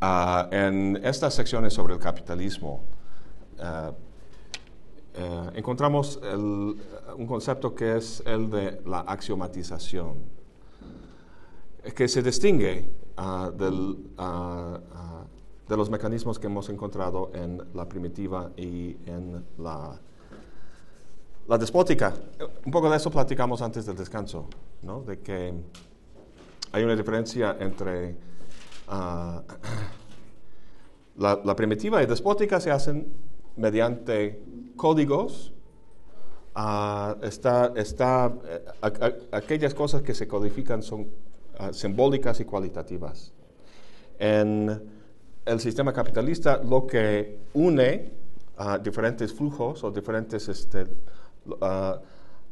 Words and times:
Ah, 0.00 0.48
en 0.52 1.00
estas 1.02 1.34
secciones 1.34 1.72
sobre 1.74 1.94
el 1.94 2.00
capitalismo, 2.00 2.82
ah, 3.58 3.92
eh, 5.14 5.50
encontramos 5.56 6.20
el- 6.22 6.76
un 7.16 7.26
concepto 7.26 7.74
que 7.74 7.96
es 7.96 8.22
el 8.24 8.48
de 8.48 8.80
la 8.86 9.00
axiomatización, 9.00 10.18
que 11.96 12.06
se 12.06 12.22
distingue 12.22 12.88
ah, 13.16 13.50
del, 13.56 13.96
ah, 14.18 14.78
de 15.68 15.76
los 15.76 15.90
mecanismos 15.90 16.38
que 16.38 16.46
hemos 16.46 16.68
encontrado 16.68 17.30
en 17.34 17.60
la 17.74 17.84
primitiva 17.88 18.52
y 18.56 18.96
en 19.06 19.44
la, 19.58 19.98
la 21.48 21.58
despótica. 21.58 22.14
Un 22.64 22.70
poco 22.70 22.88
de 22.88 22.96
eso 22.96 23.10
platicamos 23.10 23.60
antes 23.62 23.84
del 23.84 23.96
descanso, 23.96 24.46
¿no? 24.82 25.00
de 25.02 25.18
que 25.18 25.52
hay 26.72 26.84
una 26.84 26.94
diferencia 26.94 27.56
entre 27.58 28.16
ah, 28.88 29.42
la, 31.16 31.40
la 31.44 31.56
primitiva 31.56 32.02
y 32.02 32.06
despótica 32.06 32.60
se 32.60 32.70
hacen 32.70 33.12
mediante 33.56 34.40
códigos. 34.76 35.52
ah, 36.54 37.16
está, 37.22 37.72
está, 37.76 38.32
eh, 38.44 39.28
aquellas 39.32 39.74
cosas 39.74 40.02
que 40.02 40.14
se 40.14 40.26
codifican 40.26 40.82
son 40.82 41.08
ah, 41.58 41.72
simbólicas 41.72 42.40
y 42.40 42.44
cualitativas. 42.44 43.32
En 44.18 44.82
el 45.44 45.60
sistema 45.60 45.92
capitalista 45.92 46.60
lo 46.62 46.86
que 46.86 47.38
une 47.54 48.18
diferentes 48.82 49.32
flujos 49.32 49.84
o 49.84 49.92
diferentes 49.92 50.48
este, 50.48 50.84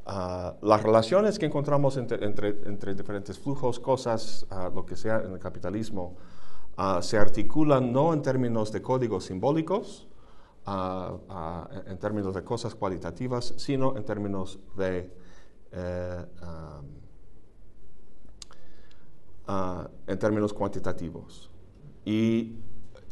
ah, 0.07 0.55
las 0.63 0.83
relaciones 0.83 1.39
que 1.39 1.47
encontramos 1.47 1.97
entre, 1.97 2.25
entre, 2.25 2.49
entre 2.67 2.95
diferentes 2.95 3.39
flujos, 3.39 3.79
cosas, 3.81 4.47
ah, 4.51 4.71
lo 4.75 4.87
que 4.87 4.97
sea 4.97 5.21
en 5.25 5.33
el 5.33 5.39
capitalismo, 5.39 6.17
ah, 6.77 7.01
se 7.03 7.19
articulan 7.19 7.93
no 7.93 8.13
en 8.15 8.23
términos 8.23 8.73
de 8.73 8.81
códigos 8.83 9.25
simbólicos, 9.27 10.09
en- 11.87 11.99
términos 11.99 12.35
de 12.35 12.43
cosas 12.43 12.75
cualitativas, 12.75 13.55
sino 13.57 13.97
en 13.97 14.05
términos 14.05 14.59
de 14.77 15.13
eh, 15.73 16.25
ah, 19.47 19.89
en 20.07 20.19
términos 20.19 20.53
cuantitativos. 20.53 21.51
Y 22.05 22.57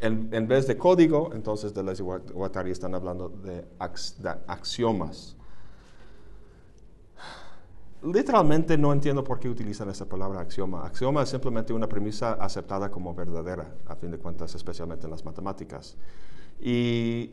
en, 0.00 0.28
en 0.32 0.48
vez 0.48 0.66
de 0.66 0.76
código, 0.76 1.30
entonces 1.32 1.72
de 1.74 1.82
les 1.82 2.00
Guattari 2.00 2.70
están 2.70 2.94
hablando 2.94 3.28
de, 3.28 3.64
ax- 3.78 4.16
de 4.20 4.30
axiomas. 4.46 5.36
Literalmente 8.04 8.76
no 8.76 8.92
entiendo 8.92 9.24
por 9.24 9.40
qué 9.40 9.48
utilizan 9.48 9.88
esa 9.88 10.06
palabra 10.06 10.40
axioma. 10.40 10.84
Axioma 10.84 11.22
es 11.22 11.30
simplemente 11.30 11.72
una 11.72 11.88
premisa 11.88 12.34
aceptada 12.34 12.90
como 12.90 13.14
verdadera, 13.14 13.74
a 13.86 13.96
fin 13.96 14.10
de 14.10 14.18
cuentas, 14.18 14.54
especialmente 14.54 15.06
en 15.06 15.10
las 15.10 15.24
matemáticas. 15.24 15.96
Y, 16.60 17.30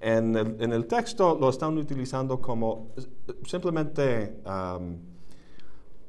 en, 0.00 0.36
el, 0.36 0.86
texto 0.86 1.36
lo 1.38 1.50
están 1.50 1.76
utilizando 1.76 2.40
como 2.40 2.92
simplemente 3.44 4.40
um, 4.46 4.96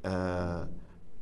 eh, 0.03 0.65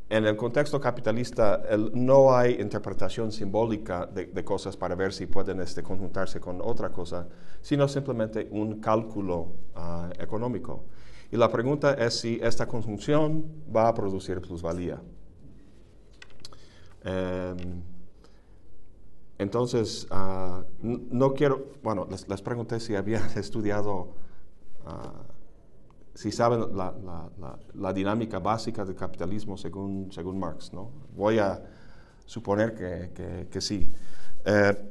en 0.09 0.25
el 0.25 0.36
contexto 0.36 0.80
capitalista 0.80 1.62
no 1.94 2.36
hay 2.36 2.59
interpretación 2.59 3.31
simbólica 3.31 4.06
de, 4.08 4.25
de 4.25 4.44
cosas 4.44 4.75
para 4.75 4.95
ver 4.95 5.14
si 5.14 5.25
pueden 5.28 5.62
este, 5.62 5.84
conjuntarse 5.84 6.40
con 6.40 6.62
otra 6.62 6.90
cosa, 6.90 7.28
sino 7.62 7.88
simplemente 7.88 8.47
un 8.52 8.80
cálculo 8.80 9.53
ah, 9.75 10.09
económico. 10.20 10.84
Y 11.31 11.38
la 11.38 11.52
pregunta 11.52 11.94
es 11.94 12.19
si 12.19 12.39
esta 12.41 12.67
conjunción 12.67 13.45
va 13.75 13.88
a 13.88 13.94
producir 13.94 14.41
plusvalía. 14.41 15.02
Em, 17.03 17.81
entonces, 19.38 20.07
ah, 20.11 20.63
no 20.81 21.33
quiero, 21.33 21.67
bueno, 21.81 22.07
les, 22.09 22.41
pregunté 22.41 22.80
si 22.80 22.95
habían 22.95 23.30
estudiado 23.38 24.09
ah, 24.85 25.23
si 26.19 26.34
saben 26.34 26.66
la, 26.75 27.94
dinámica 27.94 28.40
básica 28.40 28.84
del 28.84 28.96
capitalismo 28.96 29.56
según, 29.56 30.11
según 30.11 30.38
Marx, 30.38 30.73
¿no? 30.73 30.91
Voy 31.16 31.40
a 31.40 31.63
suponer 32.25 32.75
que, 32.75 33.47
que- 33.50 33.61
sí. 33.61 33.90
Eh, 34.44 34.90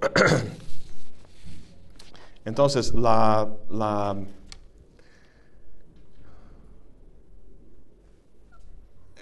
entonces, 2.47 2.95
la, 2.95 3.47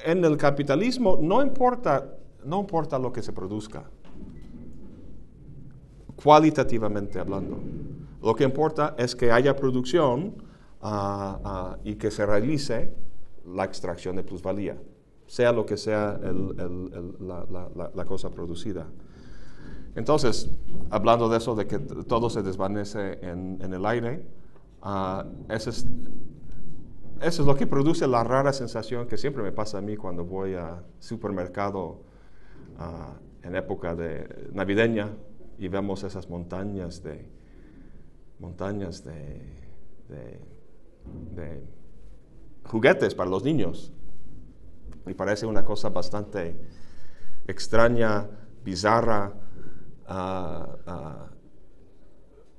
en 0.04 0.24
el 0.24 0.36
capitalismo 0.36 1.18
no 1.20 1.42
importa, 1.42 2.16
no 2.44 2.60
importa 2.60 2.98
lo 2.98 3.12
que 3.12 3.22
se 3.22 3.32
produzca, 3.32 3.84
cualitativamente 6.22 7.18
hablando. 7.18 7.58
Lo 8.22 8.34
que 8.34 8.44
importa 8.44 8.94
es 8.98 9.14
que 9.14 9.30
haya 9.30 9.54
producción 9.54 10.34
ah, 10.82 11.38
ah, 11.44 11.78
y 11.84 11.96
que 11.96 12.10
se 12.10 12.24
realice 12.26 12.92
la 13.46 13.64
extracción 13.64 14.16
de 14.16 14.22
plusvalía, 14.24 14.76
sea 15.26 15.52
lo 15.52 15.64
que 15.66 15.76
sea 15.76 16.18
el- 16.22 16.54
el- 16.58 16.92
el- 17.20 17.28
la, 17.28 17.46
la- 17.50 17.90
la- 17.94 18.04
cosa 18.04 18.30
producida. 18.30 18.86
Entonces, 19.94 20.50
hablando 20.90 21.28
de 21.28 21.38
eso, 21.38 21.54
de 21.54 21.66
que 21.66 21.78
todo 21.78 22.28
se 22.30 22.42
desvanece 22.42 23.18
en, 23.26 23.58
en 23.62 23.72
el 23.72 23.86
aire, 23.86 24.26
ah, 24.82 25.24
eso, 25.48 25.70
es, 25.70 25.86
eso 27.20 27.42
es 27.42 27.46
lo 27.46 27.56
que 27.56 27.66
produce 27.66 28.06
la 28.06 28.22
rara 28.24 28.52
sensación 28.52 29.06
que 29.06 29.16
siempre 29.16 29.42
me 29.42 29.52
pasa 29.52 29.78
a 29.78 29.80
mí 29.80 29.96
cuando 29.96 30.24
voy 30.24 30.54
a 30.54 30.82
supermercado 30.98 32.02
ah, 32.78 33.14
en 33.42 33.56
época 33.56 33.94
de 33.94 34.48
navideña 34.52 35.10
y 35.58 35.68
vemos 35.68 36.04
esas 36.04 36.28
montañas 36.28 37.02
de 37.02 37.28
montañas 38.38 39.02
de, 39.04 39.40
de- 40.08 40.40
juguetes 42.64 43.14
para 43.14 43.30
los 43.30 43.44
niños. 43.44 43.92
Me 45.04 45.14
parece 45.14 45.46
una 45.46 45.64
cosa 45.64 45.88
bastante 45.90 46.56
extraña, 47.46 48.28
bizarra. 48.64 49.32
ah, 50.08 50.76
ah, 50.86 51.30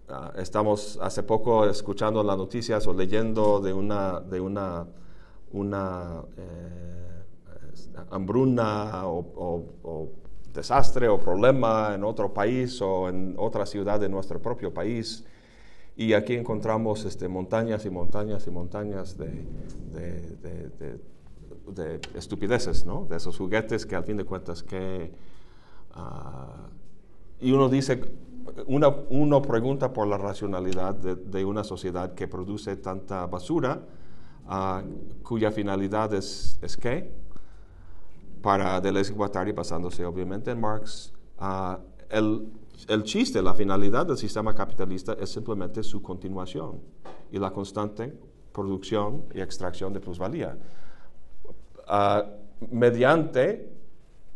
ah, 0.09 0.31
estamos 0.37 0.97
hace 1.01 1.23
poco 1.23 1.65
escuchando 1.65 2.23
las 2.23 2.37
noticias 2.37 2.85
o 2.87 2.93
leyendo 2.93 3.59
de 3.59 3.73
una, 3.73 4.19
de 4.19 4.39
una, 4.39 4.85
una 5.51 6.23
eh, 6.37 7.23
hambruna 8.11 9.07
o, 9.07 9.19
o- 9.19 9.65
o 9.83 10.09
desastre 10.53 11.07
o 11.07 11.19
problema 11.19 11.93
en 11.93 12.03
otro 12.03 12.33
país 12.33 12.81
o 12.81 13.09
en 13.09 13.35
otra 13.37 13.65
ciudad 13.65 13.99
de 13.99 14.09
nuestro 14.09 14.41
propio 14.41 14.73
país. 14.73 15.23
Y 15.95 16.13
aquí 16.13 16.35
encontramos 16.35 17.05
este, 17.05 17.27
montañas 17.27 17.85
y 17.85 17.89
montañas 17.89 18.45
y 18.47 18.51
montañas 18.51 19.17
de, 19.17 19.27
de- 19.93 20.37
de- 20.41 20.69
de- 20.79 20.99
de 21.99 21.99
estupideces, 22.15 22.85
¿no? 22.85 23.05
De 23.09 23.17
esos 23.17 23.37
juguetes 23.37 23.85
que 23.85 23.95
al 23.95 24.03
fin 24.03 24.17
de 24.17 24.23
cuentas 24.23 24.63
que... 24.63 25.11
ah, 25.93 26.69
y 27.39 27.51
uno 27.51 27.67
dice, 27.69 28.01
una- 28.67 28.89
uno 29.09 29.41
pregunta 29.41 29.91
por 29.93 30.07
la 30.07 30.17
racionalidad 30.17 30.95
de, 30.95 31.45
una 31.45 31.63
sociedad 31.63 32.13
que 32.13 32.27
produce 32.27 32.75
tanta 32.77 33.25
basura, 33.27 33.81
ah, 34.47 34.81
cuya 35.23 35.51
finalidad 35.51 36.13
es, 36.13 36.57
es 36.61 36.77
qué? 36.77 37.11
Para 38.41 38.79
Deleuze 38.79 39.11
y 39.11 39.15
Guattari, 39.15 39.51
basándose 39.51 40.05
obviamente 40.05 40.51
en 40.51 40.61
Marx, 40.61 41.13
ah, 41.39 41.79
el, 42.09 42.47
el 42.87 43.03
chiste, 43.03 43.41
la 43.41 43.53
finalidad 43.53 44.05
del 44.05 44.17
sistema 44.17 44.53
capitalista 44.53 45.13
es 45.19 45.29
simplemente 45.31 45.83
su 45.83 46.01
continuación 46.01 46.79
y 47.31 47.39
la 47.39 47.51
constante 47.51 48.13
producción 48.53 49.25
y 49.33 49.41
extracción 49.41 49.93
de 49.93 49.99
plusvalía. 49.99 50.57
Ah, 51.87 52.25
mediante 52.71 53.69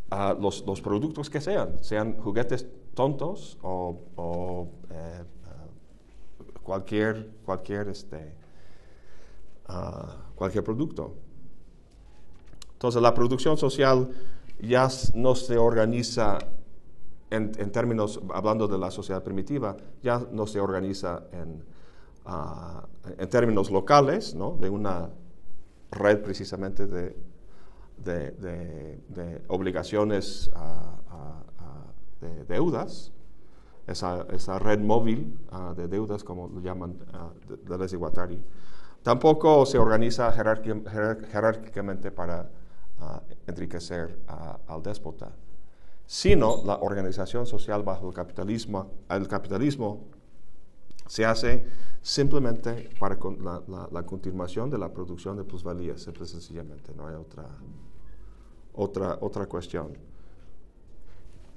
ah, 0.09 0.35
los, 0.39 0.65
los 0.65 0.81
productos 0.81 1.29
que 1.29 1.39
sean, 1.41 1.81
sean 1.83 2.17
juguetes 2.17 2.67
tontos 2.93 3.57
o, 3.61 4.67
eh, 4.89 5.23
ah, 5.45 5.67
cualquier, 6.63 7.29
cualquier, 7.45 7.87
este, 7.89 8.33
ah, 9.67 10.17
cualquier 10.35 10.63
producto. 10.63 11.15
Entonces 12.73 13.01
la 13.01 13.13
producción 13.13 13.57
social 13.57 14.09
ya 14.61 14.87
no 15.13 15.35
se 15.35 15.57
organiza 15.57 16.39
en, 17.29 17.51
en 17.57 17.71
términos, 17.71 18.19
hablando 18.33 18.67
de 18.67 18.77
la 18.77 18.91
sociedad 18.91 19.23
primitiva, 19.23 19.77
ya 20.03 20.19
no 20.31 20.45
se 20.47 20.59
organiza 20.59 21.23
en, 21.31 21.63
ah, 22.25 22.85
en 23.17 23.29
términos 23.29 23.71
locales, 23.71 24.35
¿no? 24.35 24.57
de 24.59 24.69
una 24.69 25.09
red 25.91 26.21
precisamente 26.21 26.87
de, 26.87 27.15
de, 27.97 28.31
de- 29.09 29.41
obligaciones 29.47 30.51
ah, 30.55 31.43
de 32.21 32.45
deudas, 32.45 33.11
esa, 33.87 34.25
esa 34.31 34.59
red 34.59 34.79
móvil 34.79 35.39
ah, 35.51 35.73
de 35.75 35.87
deudas, 35.87 36.23
como 36.23 36.47
lo 36.47 36.61
llaman 36.61 36.97
ah, 37.13 37.31
de, 37.47 37.77
de. 37.77 38.43
Tampoco 39.03 39.65
se 39.65 39.77
organiza 39.79 40.31
jerárquicamente 40.31 42.11
para 42.11 42.49
ah, 42.99 43.21
enriquecer 43.47 44.19
al 44.67 44.83
déspota, 44.83 45.31
sino 46.05 46.63
la 46.63 46.75
organización 46.75 47.45
social 47.45 47.83
bajo 47.83 48.07
el 48.07 48.13
capitalismo, 48.13 48.91
el 49.09 49.27
capitalismo 49.27 50.05
se 51.07 51.25
hace 51.25 51.65
simplemente 52.01 52.89
para 52.99 53.17
la, 53.91 54.03
continuación 54.03 54.69
de 54.69 54.77
la 54.77 54.93
producción 54.93 55.35
de 55.35 55.43
plusvalía, 55.43 55.97
simple 55.97 56.23
y 56.23 56.27
sencillamente, 56.27 56.93
no 56.95 57.07
hay 57.07 57.15
otra, 57.15 57.45
otra, 58.73 59.17
otra 59.19 59.45
cuestión. 59.47 60.10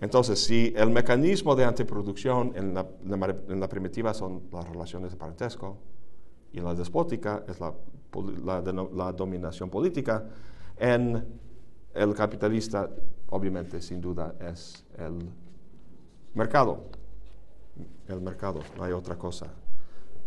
Entonces, 0.04 0.44
si 0.44 0.72
el 0.76 0.90
mecanismo 0.90 1.56
de 1.56 1.64
antiproducción 1.64 2.52
en 2.54 2.74
la, 2.74 2.86
en 3.48 3.58
la 3.58 3.68
primitiva 3.68 4.12
son 4.12 4.42
las 4.52 4.68
relaciones 4.68 5.12
de 5.12 5.16
parentesco 5.16 5.78
y 6.52 6.60
la 6.60 6.74
despótica 6.74 7.42
es 7.48 7.58
la, 7.58 7.72
la 8.92 9.12
dominación 9.12 9.70
política, 9.70 10.28
en 10.76 11.24
el 11.94 12.14
capitalista, 12.14 12.90
obviamente, 13.30 13.80
sin 13.80 14.00
duda, 14.00 14.34
es 14.40 14.84
el 14.98 15.30
mercado 16.34 16.84
el 18.08 18.20
mercado, 18.20 18.60
no 18.76 18.84
hay 18.84 18.92
otra 18.92 19.16
cosa. 19.16 19.46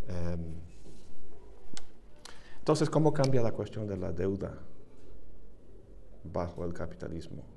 Em, 0.07 0.55
entonces, 2.59 2.89
¿cómo 2.89 3.13
cambia 3.13 3.41
la 3.41 3.51
cuestión 3.51 3.87
de 3.87 3.97
la 3.97 4.11
deuda 4.11 4.57
bajo 6.23 6.65
el 6.65 6.73
capitalismo? 6.73 7.56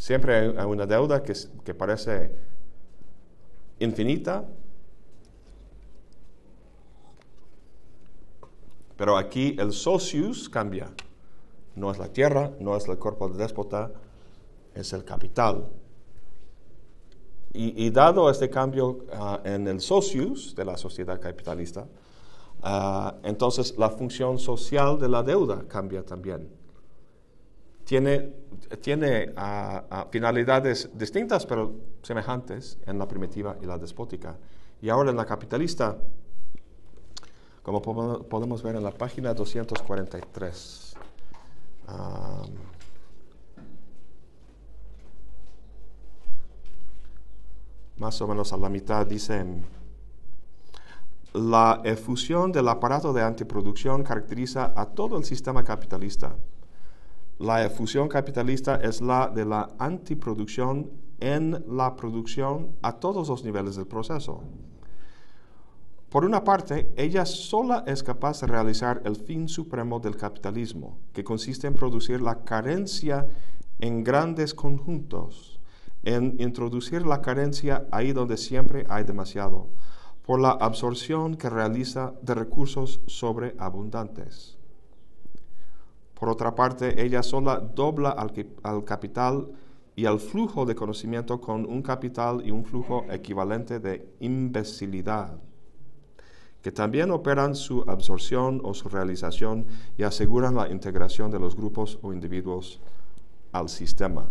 Siempre 0.00 0.34
hay 0.56 0.64
una 0.64 0.86
deuda 0.86 1.22
que, 1.22 1.34
que 1.62 1.74
parece 1.74 2.34
infinita, 3.80 4.46
pero 8.96 9.18
aquí 9.18 9.54
el 9.58 9.74
socius 9.74 10.48
cambia. 10.48 10.90
No 11.76 11.90
es 11.90 11.98
la 11.98 12.08
tierra, 12.08 12.50
no 12.60 12.78
es 12.78 12.88
el 12.88 12.98
cuerpo 12.98 13.28
del 13.28 13.36
déspota, 13.36 13.92
es 14.74 14.90
el 14.94 15.04
capital. 15.04 15.68
Y, 17.52 17.90
dado 17.90 18.30
este 18.30 18.48
cambio 18.48 19.04
ah, 19.12 19.42
en 19.44 19.68
el 19.68 19.82
socius 19.82 20.54
de 20.54 20.64
la 20.64 20.78
sociedad 20.78 21.20
capitalista, 21.20 21.86
ah, 22.62 23.16
entonces 23.22 23.76
la 23.76 23.90
función 23.90 24.38
social 24.38 24.98
de 24.98 25.10
la 25.10 25.22
deuda 25.22 25.62
cambia 25.68 26.02
también. 26.02 26.59
Tiene, 27.90 28.32
tiene 28.80 29.32
ah, 29.34 30.06
finalidades 30.12 30.90
distintas 30.94 31.44
pero 31.44 31.72
semejantes 32.04 32.78
en 32.86 33.00
la 33.00 33.08
primitiva 33.08 33.56
y 33.60 33.66
la 33.66 33.78
despótica. 33.78 34.36
Y 34.80 34.90
ahora 34.90 35.10
en 35.10 35.16
la 35.16 35.26
capitalista, 35.26 35.98
como 37.64 37.82
podemos 37.82 38.62
ver 38.62 38.76
en 38.76 38.84
la 38.84 38.92
página 38.92 39.34
243, 39.34 40.94
más 47.96 48.20
o 48.20 48.28
menos 48.28 48.52
a 48.52 48.56
la 48.56 48.68
mitad, 48.68 49.04
dice, 49.04 49.44
la 51.32 51.80
efusión 51.82 52.52
del 52.52 52.68
aparato 52.68 53.12
de 53.12 53.22
antiproducción 53.22 54.04
caracteriza 54.04 54.72
a 54.76 54.86
todo 54.86 55.18
el 55.18 55.24
sistema 55.24 55.64
capitalista. 55.64 56.36
La 57.40 57.64
efusión 57.64 58.06
capitalista 58.06 58.76
es 58.76 59.00
la 59.00 59.28
de 59.28 59.46
la 59.46 59.70
antiproducción 59.78 60.90
en 61.20 61.64
la 61.66 61.96
producción 61.96 62.76
a 62.82 62.92
todos 62.92 63.28
los 63.28 63.42
niveles 63.44 63.76
del 63.76 63.86
proceso. 63.86 64.42
Por 66.10 66.26
una 66.26 66.44
parte, 66.44 66.92
ella 66.96 67.24
sola 67.24 67.82
es 67.86 68.02
capaz 68.02 68.42
de 68.42 68.46
realizar 68.46 69.00
el 69.06 69.16
fin 69.16 69.48
supremo 69.48 70.00
del 70.00 70.18
capitalismo, 70.18 70.98
que 71.14 71.24
consiste 71.24 71.66
en 71.66 71.72
producir 71.72 72.20
la 72.20 72.44
carencia 72.44 73.26
en 73.78 74.04
grandes 74.04 74.52
conjuntos 74.52 75.60
en 76.02 76.36
introducir 76.40 77.06
la 77.06 77.20
carencia 77.20 77.86
ahí 77.90 78.12
donde 78.12 78.36
siempre 78.36 78.86
hay 78.88 79.04
demasiado, 79.04 79.68
por 80.26 80.40
la 80.40 80.50
absorción 80.50 81.36
que 81.36 81.50
realiza 81.50 82.12
de 82.22 82.34
recursos 82.34 83.00
sobreabundantes. 83.06 84.59
Por 86.20 86.28
otra 86.28 86.54
parte, 86.54 87.02
ella 87.02 87.22
sola 87.22 87.58
dobla 87.58 88.10
al, 88.10 88.30
al 88.62 88.84
capital 88.84 89.48
y 89.96 90.04
al 90.04 90.20
flujo 90.20 90.66
de 90.66 90.74
conocimiento 90.74 91.40
con 91.40 91.64
un 91.64 91.80
capital 91.80 92.46
y 92.46 92.50
un 92.50 92.62
flujo 92.62 93.06
equivalente 93.10 93.80
de 93.80 94.06
imbecilidad, 94.20 95.38
que 96.60 96.72
también 96.72 97.10
operan 97.10 97.56
su 97.56 97.84
absorción 97.88 98.60
o 98.62 98.74
su 98.74 98.90
realización 98.90 99.64
y 99.96 100.02
aseguran 100.02 100.54
la 100.54 100.68
integración 100.68 101.30
de 101.30 101.40
los 101.40 101.56
grupos 101.56 101.98
o 102.02 102.12
individuos 102.12 102.80
al 103.52 103.70
sistema. 103.70 104.28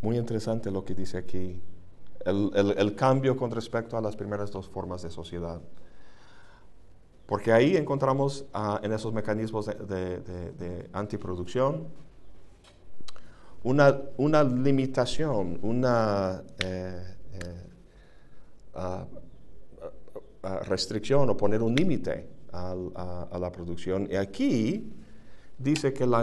Muy 0.00 0.16
interesante 0.16 0.70
lo 0.70 0.82
que 0.82 0.94
dice 0.94 1.18
aquí, 1.18 1.60
el, 2.24 2.94
cambio 2.94 3.36
con 3.36 3.50
respecto 3.50 3.98
a 3.98 4.00
las 4.00 4.16
primeras 4.16 4.50
dos 4.50 4.66
formas 4.68 5.02
de 5.02 5.10
sociedad. 5.10 5.60
Porque 7.32 7.50
ahí 7.50 7.78
encontramos 7.78 8.44
ah, 8.52 8.78
en 8.82 8.92
esos 8.92 9.10
mecanismos 9.10 9.64
de, 9.64 10.90
antiproducción 10.92 11.86
una, 13.62 14.02
una 14.18 14.44
limitación, 14.44 15.58
una 15.62 16.42
eh, 16.62 17.16
eh, 17.32 17.70
ah, 18.74 19.06
restricción 20.64 21.30
o 21.30 21.34
poner 21.34 21.62
un 21.62 21.74
límite 21.74 22.28
a, 22.52 22.76
a, 23.30 23.38
la 23.38 23.50
producción. 23.50 24.06
Y 24.10 24.16
aquí 24.16 24.92
dice 25.56 25.94
que 25.94 26.06
la 26.06 26.20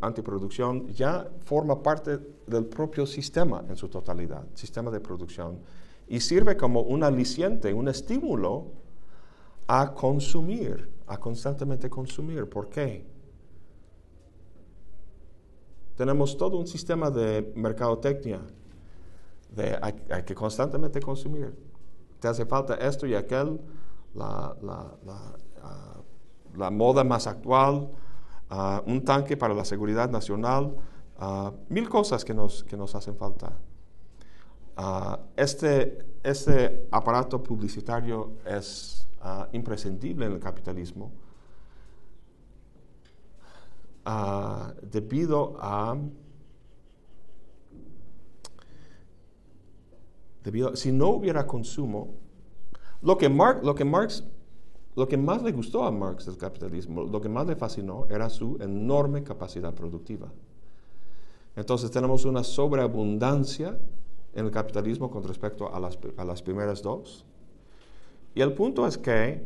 antiproducción 0.00 0.88
ya 0.94 1.28
forma 1.44 1.82
parte 1.82 2.20
del 2.46 2.64
propio 2.64 3.04
sistema 3.04 3.66
en 3.68 3.76
su 3.76 3.88
totalidad, 3.88 4.46
sistema 4.54 4.90
de 4.90 5.00
producción, 5.00 5.58
y 6.08 6.20
sirve 6.20 6.56
como 6.56 6.80
un 6.80 7.04
aliciente, 7.04 7.74
un 7.74 7.88
estímulo 7.88 8.87
a 9.68 9.94
consumir, 9.94 10.90
a 11.06 11.18
constantemente 11.18 11.88
consumir. 11.90 12.48
¿Por 12.48 12.68
qué? 12.70 13.06
Tenemos 15.94 16.36
todo 16.36 16.56
un 16.56 16.66
sistema 16.66 17.10
de 17.10 17.52
mercadotecnia, 17.54 18.40
de 19.54 19.78
hay, 19.82 20.22
que 20.24 20.34
constantemente 20.34 21.00
consumir. 21.00 21.54
Te 22.18 22.28
hace 22.28 22.46
falta 22.46 22.74
esto 22.76 23.06
y 23.06 23.14
aquel, 23.14 23.60
la, 24.14 24.56
ah, 25.62 26.70
moda 26.70 27.04
más 27.04 27.26
actual, 27.26 27.90
un 28.86 29.04
tanque 29.04 29.36
para 29.36 29.52
la 29.52 29.64
seguridad 29.64 30.08
nacional, 30.08 30.74
mil 31.68 31.88
cosas 31.88 32.24
que 32.24 32.32
nos, 32.32 32.64
que 32.64 32.76
nos 32.76 32.94
hacen 32.94 33.16
falta. 33.16 33.52
este, 35.36 36.06
este 36.22 36.88
aparato 36.90 37.42
publicitario 37.42 38.32
es 38.46 39.07
imprescindible 39.52 40.26
en 40.26 40.32
el 40.32 40.40
capitalismo 40.40 41.12
debido 44.82 45.56
a 45.60 45.96
debido, 50.42 50.76
si 50.76 50.92
no 50.92 51.10
hubiera 51.10 51.46
consumo, 51.46 52.14
lo 53.02 53.18
que, 53.18 53.28
lo 53.28 53.74
que 53.74 53.84
Marx 53.84 54.24
lo 54.98 55.06
que 55.06 55.16
más 55.16 55.44
le 55.44 55.52
gustó 55.52 55.84
a 55.84 55.92
Marx 55.92 56.26
del 56.26 56.36
capitalismo, 56.36 57.04
lo 57.04 57.20
que 57.20 57.28
más 57.28 57.46
le 57.46 57.54
fascinó, 57.54 58.08
era 58.10 58.28
su 58.28 58.58
enorme 58.60 59.22
capacidad 59.22 59.72
productiva. 59.72 60.28
Entonces 61.54 61.92
tenemos 61.92 62.24
una 62.24 62.42
sobreabundancia 62.42 63.78
en 64.34 64.46
el 64.46 64.50
capitalismo 64.50 65.08
con 65.08 65.22
respecto 65.22 65.72
a 65.72 65.78
las, 65.78 66.42
primeras 66.42 66.82
dos. 66.82 67.24
Y 68.38 68.40
el 68.40 68.52
punto 68.52 68.86
es 68.86 68.96
que, 68.96 69.42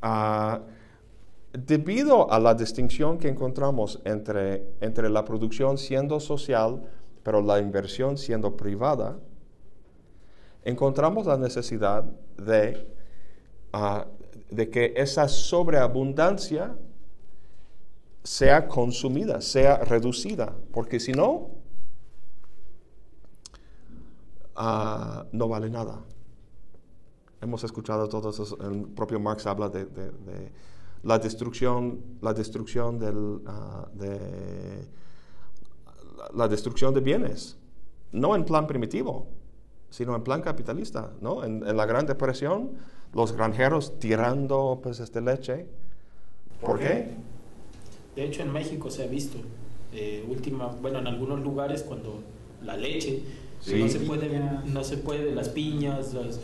ah, 0.00 0.60
debido 1.52 2.30
a 2.30 2.38
la 2.38 2.54
distinción 2.54 3.18
que 3.18 3.26
encontramos 3.26 4.00
entre, 4.04 4.64
entre 4.80 5.10
la 5.10 5.24
producción 5.24 5.76
siendo 5.76 6.20
social, 6.20 6.80
pero 7.24 7.42
la 7.42 7.58
inversión 7.58 8.16
siendo 8.16 8.56
privada, 8.56 9.18
encontramos 10.62 11.26
la 11.26 11.36
necesidad 11.36 12.04
de 12.36 12.86
Ah, 13.72 14.06
de 14.50 14.70
que 14.70 14.94
esa 14.96 15.28
sobreabundancia 15.28 16.74
sea 18.22 18.66
consumida, 18.66 19.40
sea 19.42 19.78
reducida, 19.84 20.54
porque 20.72 21.00
si 21.00 21.12
no, 21.12 21.50
ah, 24.56 25.26
no 25.32 25.48
vale 25.48 25.68
nada. 25.68 26.02
Hemos 27.40 27.62
escuchado 27.64 28.08
todos, 28.08 28.56
el 28.60 28.82
propio 28.88 29.20
Marx 29.20 29.46
habla 29.46 29.68
de, 29.68 29.86
la 31.02 31.18
destrucción, 31.18 32.00
la 32.20 32.34
destrucción 32.34 32.98
del, 32.98 33.40
ah, 33.46 33.88
de 33.94 34.88
la 36.34 36.48
destrucción 36.48 36.92
de 36.94 37.00
bienes, 37.00 37.56
no 38.12 38.34
en 38.34 38.44
plan 38.44 38.66
primitivo, 38.66 39.28
sino 39.90 40.16
en 40.16 40.22
plan 40.22 40.42
capitalista, 40.42 41.12
¿no? 41.20 41.44
En, 41.44 41.66
en 41.66 41.76
la 41.76 41.86
Gran 41.86 42.06
Depresión, 42.06 42.72
los 43.14 43.32
granjeros 43.32 43.98
tirando 43.98 44.80
pues, 44.82 45.00
este 45.00 45.20
leche 45.20 45.66
¿Por 46.60 46.78
qué? 46.78 47.08
De 48.16 48.24
hecho, 48.24 48.42
en 48.42 48.52
México 48.52 48.90
se 48.90 49.04
ha 49.04 49.06
visto, 49.06 49.38
eh, 49.92 50.24
última, 50.28 50.66
bueno, 50.82 50.98
en 50.98 51.06
algunos 51.06 51.40
lugares 51.40 51.82
cuando 51.82 52.20
la 52.62 52.76
leche 52.76 53.22
Sí. 53.60 53.74
no 53.74 53.88
se 53.88 53.98
puede, 53.98 54.40
no 54.66 54.84
se 54.84 54.98
puede, 54.98 55.34
las 55.34 55.48
piñas, 55.48 56.14
los, 56.14 56.38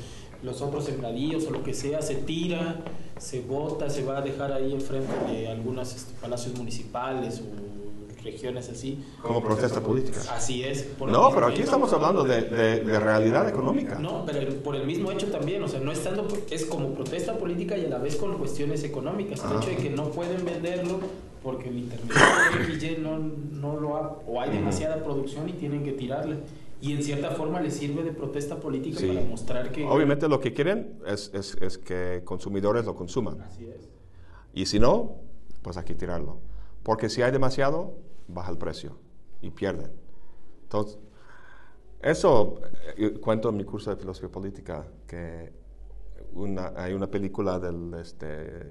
los 0.45 0.61
otros 0.63 0.85
sembradíos 0.85 1.47
o 1.47 1.51
lo 1.51 1.63
que 1.63 1.73
sea, 1.75 2.03
se 2.03 2.17
tira, 2.17 2.77
se 3.19 3.41
bota, 3.41 3.89
se 3.91 4.05
va 4.05 4.19
a 4.19 4.21
dejar 4.23 4.53
ahí 4.53 4.73
enfrente 4.73 5.13
de 5.33 5.49
algunos 5.49 5.95
este, 5.95 6.13
palacios 6.21 6.57
municipales 6.59 7.41
o 7.41 8.23
regiones 8.25 8.69
así. 8.71 9.05
Como 9.23 9.43
protesta 9.43 9.81
política. 9.81 10.19
Así 10.33 10.63
es. 10.65 10.87
No, 10.99 11.31
pero 11.35 11.47
aquí 11.47 11.57
hecho. 11.57 11.65
estamos 11.65 11.93
hablando 11.93 12.25
de, 12.25 12.43
de- 12.43 12.81
de 12.81 13.01
realidad 13.01 13.47
económica. 13.49 13.99
No, 13.99 14.25
pero 14.25 14.49
por 14.63 14.77
el 14.77 14.87
mismo 14.87 15.11
hecho 15.13 15.27
también, 15.27 15.63
o 15.63 15.69
sea, 15.69 15.81
no 15.81 15.93
estando, 15.93 16.27
es 16.51 16.65
como 16.65 16.89
protesta 16.95 17.37
política 17.37 17.77
y 17.77 17.85
a 17.85 17.89
la 17.89 17.99
vez 17.99 18.17
con 18.17 18.37
cuestiones 18.39 18.83
económicas. 18.85 19.41
El 19.45 19.51
Ah. 19.53 19.61
hecho 19.61 19.71
de 19.71 19.77
que 19.77 19.91
no 19.91 20.05
pueden 20.11 20.45
venderlo 20.45 21.01
porque 21.43 21.69
el 21.69 21.79
intermediario 21.79 22.99
no, 23.01 23.19
no 23.53 23.79
lo 23.79 23.97
ha, 23.97 24.19
o 24.27 24.41
hay 24.41 24.51
demasiada 24.51 25.05
producción 25.05 25.47
y 25.49 25.53
tienen 25.53 25.85
que 25.85 25.93
tirarle. 25.93 26.37
Y 26.85 26.93
en 26.93 27.03
cierta 27.03 27.31
forma 27.31 27.61
les 27.63 27.75
sirve 27.75 28.03
de 28.03 28.13
protesta 28.13 28.61
política 28.61 28.99
Sí. 29.01 29.09
para 29.09 29.23
mostrar 29.23 29.73
que... 29.73 29.85
Obviamente 29.87 30.29
lo 30.29 30.39
que 30.39 30.53
quieren 30.53 30.99
es, 31.07 31.31
es- 31.33 31.57
es 31.63 31.79
que 31.79 32.23
consumidores 32.25 32.85
lo 32.85 32.95
consuman. 32.95 33.41
Así 33.41 33.65
es. 33.67 33.89
Y 34.53 34.67
si 34.67 34.79
no, 34.79 35.17
pues 35.63 35.77
hay 35.79 35.85
que 35.85 35.95
tirarlo. 35.95 36.41
Porque 36.83 37.09
si 37.09 37.23
hay 37.23 37.33
demasiado, 37.33 37.95
baja 38.29 38.51
el 38.51 38.59
precio 38.59 38.99
y 39.41 39.51
pierden. 39.51 39.93
Entonces, 40.65 40.99
eso 42.03 42.61
eh, 42.99 43.15
cuento 43.19 43.49
en 43.49 43.57
mi 43.57 43.65
curso 43.65 43.89
de 43.91 43.97
filosofía 43.97 44.31
política, 44.31 44.87
que 45.07 45.53
una- 46.35 46.73
hay 46.77 46.93
una 46.93 47.07
película 47.11 47.59
del 47.59 47.95
este, 47.95 48.67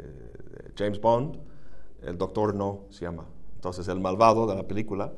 James 0.77 1.01
Bond, 1.01 1.39
el 2.03 2.17
Doctor 2.17 2.53
No 2.53 2.85
se 2.91 3.05
llama. 3.05 3.25
Entonces 3.55 3.87
el 3.87 3.99
malvado 3.99 4.45
de 4.45 4.55
la 4.55 4.67
película 4.67 5.13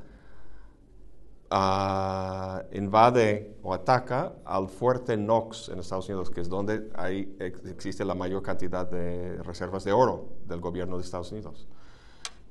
ah, 1.50 2.64
invade 2.74 3.56
o 3.64 3.74
ataca 3.74 4.34
al 4.46 4.70
fuerte 4.70 5.16
Knox 5.16 5.70
en 5.70 5.80
Estados 5.80 6.08
Unidos, 6.10 6.30
que 6.30 6.42
es 6.42 6.50
donde 6.50 6.90
hay, 6.96 7.36
ex- 7.40 7.66
existe 7.66 8.04
la 8.06 8.16
mayor 8.16 8.42
cantidad 8.44 8.90
de 8.90 9.42
reservas 9.44 9.84
de 9.84 9.94
oro 9.94 10.30
del 10.48 10.60
gobierno 10.60 10.98
de 10.98 11.04
Estados 11.04 11.32
Unidos. 11.32 11.68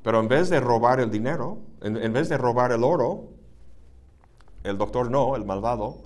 Pero 0.02 0.20
en 0.20 0.28
vez 0.28 0.50
de 0.50 0.60
robar 0.60 1.00
el 1.00 1.10
dinero, 1.10 1.58
en, 1.80 1.96
en 1.96 2.12
vez 2.12 2.28
de 2.28 2.36
robar 2.36 2.72
el 2.72 2.84
oro, 2.84 3.30
el 4.62 4.78
doctor 4.78 5.10
no, 5.10 5.36
el 5.36 5.44
malvado, 5.44 6.02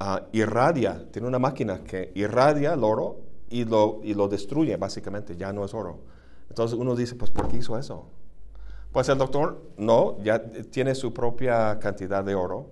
ah, 0.00 0.22
irradia, 0.32 1.10
tiene 1.10 1.28
una 1.28 1.38
máquina 1.38 1.82
que 1.84 2.12
irradia 2.14 2.74
el 2.74 2.84
oro 2.84 3.20
y 3.48 3.64
lo, 3.64 4.00
y 4.02 4.14
lo 4.14 4.28
destruye, 4.28 4.76
básicamente, 4.76 5.36
ya 5.36 5.52
no 5.52 5.64
es 5.64 5.74
oro. 5.74 6.00
Entonces 6.48 6.78
uno 6.78 6.94
dice, 6.94 7.14
pues 7.14 7.30
¿por 7.30 7.48
qué 7.48 7.56
hizo 7.58 7.78
eso? 7.78 8.06
Pues 8.96 9.10
el 9.10 9.18
doctor 9.18 9.60
no, 9.76 10.16
ya 10.22 10.42
tiene 10.70 10.94
su 10.94 11.12
propia 11.12 11.78
cantidad 11.78 12.24
de 12.24 12.34
oro 12.34 12.68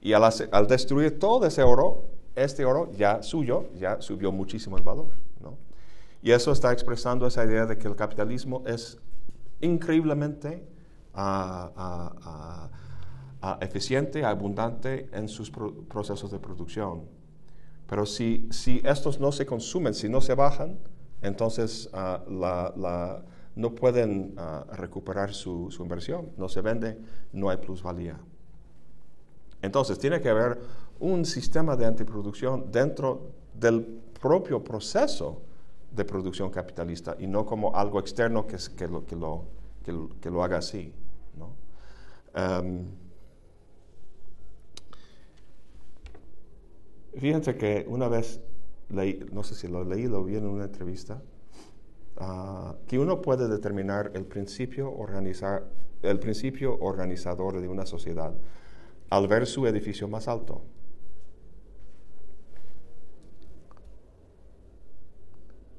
y 0.00 0.14
al, 0.14 0.66
destruir 0.66 1.18
todo 1.18 1.44
ese 1.44 1.62
oro, 1.62 2.04
este 2.34 2.64
oro 2.64 2.90
ya 2.92 3.22
suyo, 3.22 3.66
ya 3.74 4.00
subió 4.00 4.32
muchísimo 4.32 4.78
el 4.78 4.82
valor. 4.82 5.08
¿no? 5.38 5.58
Y 6.22 6.30
eso 6.30 6.50
está 6.50 6.72
expresando 6.72 7.26
esa 7.26 7.44
idea 7.44 7.66
de 7.66 7.76
que 7.76 7.88
el 7.88 7.94
capitalismo 7.94 8.62
es 8.66 8.96
increíblemente 9.60 10.66
ah, 11.12 11.70
ah, 11.76 12.70
ah, 13.42 13.58
eficiente, 13.60 14.24
abundante 14.24 15.10
en 15.12 15.28
sus 15.28 15.50
pro- 15.50 15.74
procesos 15.90 16.30
de 16.30 16.38
producción. 16.38 17.02
Pero 17.86 18.06
si, 18.06 18.48
si 18.50 18.80
estos 18.82 19.20
no 19.20 19.30
se 19.30 19.44
consumen, 19.44 19.92
si 19.92 20.08
no 20.08 20.22
se 20.22 20.32
bajan, 20.32 20.78
entonces 21.20 21.90
la- 21.92 23.22
no 23.56 23.74
pueden 23.74 24.34
ah, 24.36 24.64
recuperar 24.74 25.34
su, 25.34 25.70
su 25.70 25.82
inversión, 25.82 26.30
no 26.36 26.48
se 26.48 26.60
vende, 26.60 26.98
no 27.32 27.50
hay 27.50 27.56
plusvalía. 27.56 28.18
Entonces 29.62 29.98
tiene 29.98 30.20
que 30.20 30.28
haber 30.28 30.58
un 31.00 31.24
sistema 31.24 31.76
de 31.76 31.86
antiproducción 31.86 32.70
dentro 32.70 33.32
del 33.54 33.82
propio 34.20 34.62
proceso 34.62 35.42
de 35.90 36.04
producción 36.04 36.50
capitalista 36.50 37.16
y 37.18 37.26
no 37.26 37.44
como 37.46 37.74
algo 37.74 37.98
externo 37.98 38.46
que, 38.46 38.56
que, 38.76 38.86
lo, 38.88 39.04
que, 39.06 39.16
lo, 39.16 39.44
que, 39.84 39.92
lo- 39.92 40.10
que 40.20 40.30
lo 40.30 40.42
haga 40.44 40.58
así. 40.58 40.92
¿no? 41.36 41.50
Em, 42.34 42.86
Fíjense 47.18 47.56
que 47.56 47.86
una 47.88 48.08
vez 48.08 48.40
leí, 48.90 49.26
no 49.32 49.42
sé 49.42 49.54
si 49.54 49.68
lo 49.68 49.84
leí, 49.84 50.06
lo 50.06 50.22
vi 50.24 50.36
en 50.36 50.46
una 50.46 50.64
entrevista, 50.64 51.22
ah, 52.18 52.74
que 52.86 52.98
uno 52.98 53.20
puede 53.22 53.48
determinar 53.48 54.12
el 54.14 54.24
principio, 54.24 54.92
organizar, 54.92 55.64
el 56.02 56.18
principio 56.18 56.78
organizador 56.80 57.60
de 57.60 57.68
una 57.68 57.86
sociedad 57.86 58.34
al 59.10 59.28
ver 59.28 59.46
su 59.46 59.66
edificio 59.66 60.08
más 60.08 60.28
alto. 60.28 60.62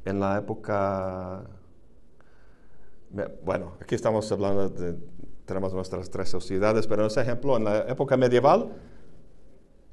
En 0.06 0.20
la 0.22 0.38
época, 0.38 1.46
bueno, 3.44 3.74
aquí 3.82 3.96
estamos 3.96 4.32
hablando 4.32 4.70
de, 4.70 4.96
tenemos 5.46 5.74
nuestras 5.74 6.10
tres 6.10 6.30
sociedades, 6.30 6.88
pero 6.88 7.02
en 7.02 7.08
ese 7.08 7.22
ejemplo, 7.22 7.58
en 7.58 7.66
la 7.66 7.80
época 7.90 8.16
medieval, 8.16 8.72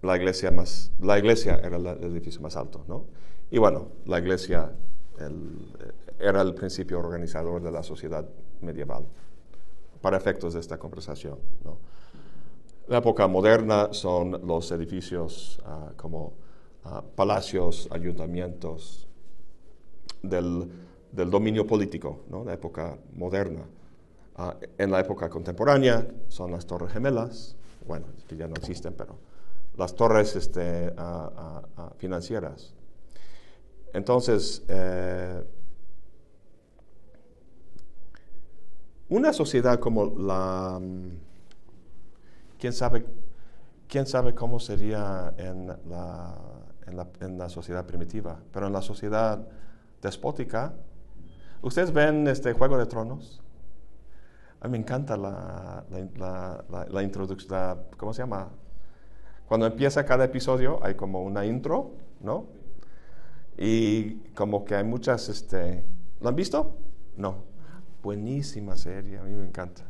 la 0.03 0.17
iglesia, 0.17 0.51
más, 0.53 0.93
la 1.01 1.19
iglesia 1.19 1.57
era 1.57 1.77
el 1.77 1.87
edificio 2.05 2.41
más 2.41 2.57
alto, 2.57 2.85
¿no? 2.87 3.07
Y 3.51 3.59
bueno, 3.59 3.89
la 4.07 4.19
iglesia 4.19 4.71
el- 5.19 6.04
era 6.19 6.43
el 6.43 6.55
principio 6.55 6.99
organizador 6.99 7.63
de 7.63 7.71
la 7.71 7.83
sociedad 7.83 8.29
medieval, 8.61 9.07
para 10.01 10.17
efectos 10.17 10.55
de 10.55 10.61
esta 10.61 10.79
conversación. 10.79 11.39
La 12.87 12.99
época 12.99 13.27
moderna 13.27 13.89
son 13.93 14.47
los 14.47 14.71
edificios 14.71 15.59
ah, 15.65 15.93
como 15.97 16.35
ah, 16.85 17.03
palacios, 17.15 17.89
ayuntamientos 17.91 19.09
del, 20.23 20.71
dominio 21.13 21.67
político. 21.67 22.25
La 22.45 22.53
época 22.53 22.99
moderna. 23.15 23.65
Ah, 24.37 24.57
en 24.77 24.91
la 24.91 25.01
época 25.01 25.31
contemporánea 25.31 26.07
son 26.29 26.51
las 26.51 26.67
torres 26.67 26.93
gemelas, 26.93 27.57
bueno, 27.87 28.07
que 28.29 28.37
ya 28.37 28.49
no 28.49 28.55
existen, 28.55 28.93
pero 28.93 29.17
las 29.77 29.95
torres 29.95 30.37
este, 30.37 30.93
financieras. 31.97 32.75
Entonces, 33.95 34.65
eh, 34.69 35.43
una 39.09 39.33
sociedad 39.33 39.79
como 39.79 40.07
la... 40.19 40.79
mm, 40.81 41.09
¿Quién 42.59 42.73
sabe, 42.73 43.05
quién 43.89 44.07
sabe 44.07 44.35
cómo 44.35 44.59
sería 44.59 45.35
en 45.37 45.67
la, 45.67 46.35
en, 46.87 46.97
la, 46.97 47.09
en 47.21 47.39
la 47.39 47.49
sociedad 47.49 47.85
primitiva? 47.85 48.41
Pero 48.53 48.67
en 48.69 48.73
la 48.73 48.81
sociedad 48.81 49.47
despótica, 50.01 50.73
¿ustedes 51.61 51.93
ven 51.93 52.27
este 52.29 52.53
Juego 52.55 52.79
de 52.79 52.87
Tronos? 52.87 53.43
A 54.61 54.67
mí 54.67 54.73
me 54.73 54.79
encanta 54.79 55.17
la, 55.19 55.85
la, 56.17 56.87
la, 56.89 57.03
introducción, 57.03 57.81
¿cómo 57.99 58.15
se 58.15 58.23
llama? 58.23 58.49
Cuando 59.47 59.67
empieza 59.67 60.07
cada 60.07 60.25
episodio 60.25 60.83
hay 60.83 60.95
como 60.95 61.23
una 61.23 61.45
intro, 61.45 61.91
¿no? 62.21 62.47
Y 63.59 64.15
como 64.35 64.65
que 64.65 64.75
hay 64.75 64.85
muchas, 64.85 65.29
este, 65.29 65.85
¿lo 66.23 66.31
han 66.31 66.35
visto? 66.35 66.79
No. 67.19 67.54
Buenísima 68.05 68.77
serie, 68.77 69.17
a 69.19 69.23
mí 69.23 69.35
me 69.35 69.47
encanta. 69.47 69.83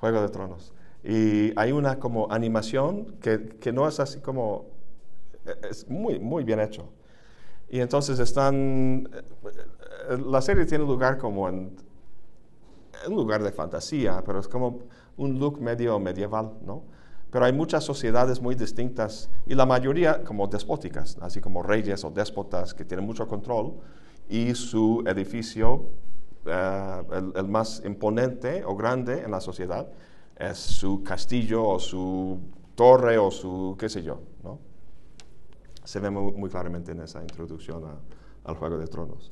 Juego 0.00 0.20
de 0.20 0.28
Tronos. 0.30 0.74
Y 1.04 1.56
hay 1.56 1.70
una 1.70 2.00
como 2.00 2.26
animación 2.28 3.18
que, 3.20 3.50
que 3.60 3.72
no 3.72 3.86
es 3.86 4.00
así 4.00 4.18
como, 4.18 4.66
es 5.70 5.88
muy, 5.88 6.18
muy 6.18 6.42
bien 6.42 6.58
hecho. 6.58 6.88
Y 7.68 7.78
entonces 7.78 8.18
están, 8.18 9.08
eh, 9.14 10.18
la 10.26 10.42
serie 10.42 10.66
tiene 10.66 10.84
lugar 10.84 11.18
como 11.18 11.48
en, 11.48 11.76
un 13.06 13.14
lugar 13.14 13.44
de 13.44 13.52
fantasía, 13.52 14.24
pero 14.26 14.40
es 14.40 14.48
como 14.48 14.80
un 15.16 15.38
look 15.38 15.60
medio 15.60 16.00
medieval, 16.00 16.52
¿no? 16.66 16.82
Pero 17.30 17.44
hay 17.44 17.52
muchas 17.52 17.84
sociedades 17.84 18.40
muy 18.40 18.56
distintas 18.56 19.30
y 19.46 19.54
la 19.54 19.66
mayoría 19.66 20.24
como 20.24 20.48
despóticas, 20.48 21.16
así 21.20 21.40
como 21.40 21.62
reyes 21.62 22.04
o 22.04 22.10
déspotas 22.10 22.74
que 22.74 22.84
tienen 22.84 23.06
mucho 23.06 23.28
control 23.28 23.74
y 24.28 24.52
su 24.56 25.04
edificio, 25.06 25.86
eh, 26.46 27.02
el, 27.12 27.32
el 27.36 27.48
más 27.48 27.82
imponente 27.84 28.64
o 28.64 28.76
grande 28.76 29.22
en 29.22 29.30
la 29.30 29.40
sociedad, 29.40 29.88
es 30.36 30.58
su 30.58 31.02
castillo 31.02 31.66
o 31.66 31.78
su 31.78 32.38
torre 32.74 33.18
o 33.18 33.30
su 33.30 33.76
qué 33.78 33.88
sé 33.88 34.02
yo, 34.02 34.20
¿no? 34.44 34.58
Se 35.84 36.00
ve 36.00 36.10
muy, 36.10 36.32
muy 36.32 36.50
claramente 36.50 36.92
en 36.92 37.00
esa 37.00 37.20
introducción 37.22 37.84
a- 37.84 37.98
al 38.48 38.56
Juego 38.56 38.78
de 38.78 38.86
Tronos. 38.86 39.30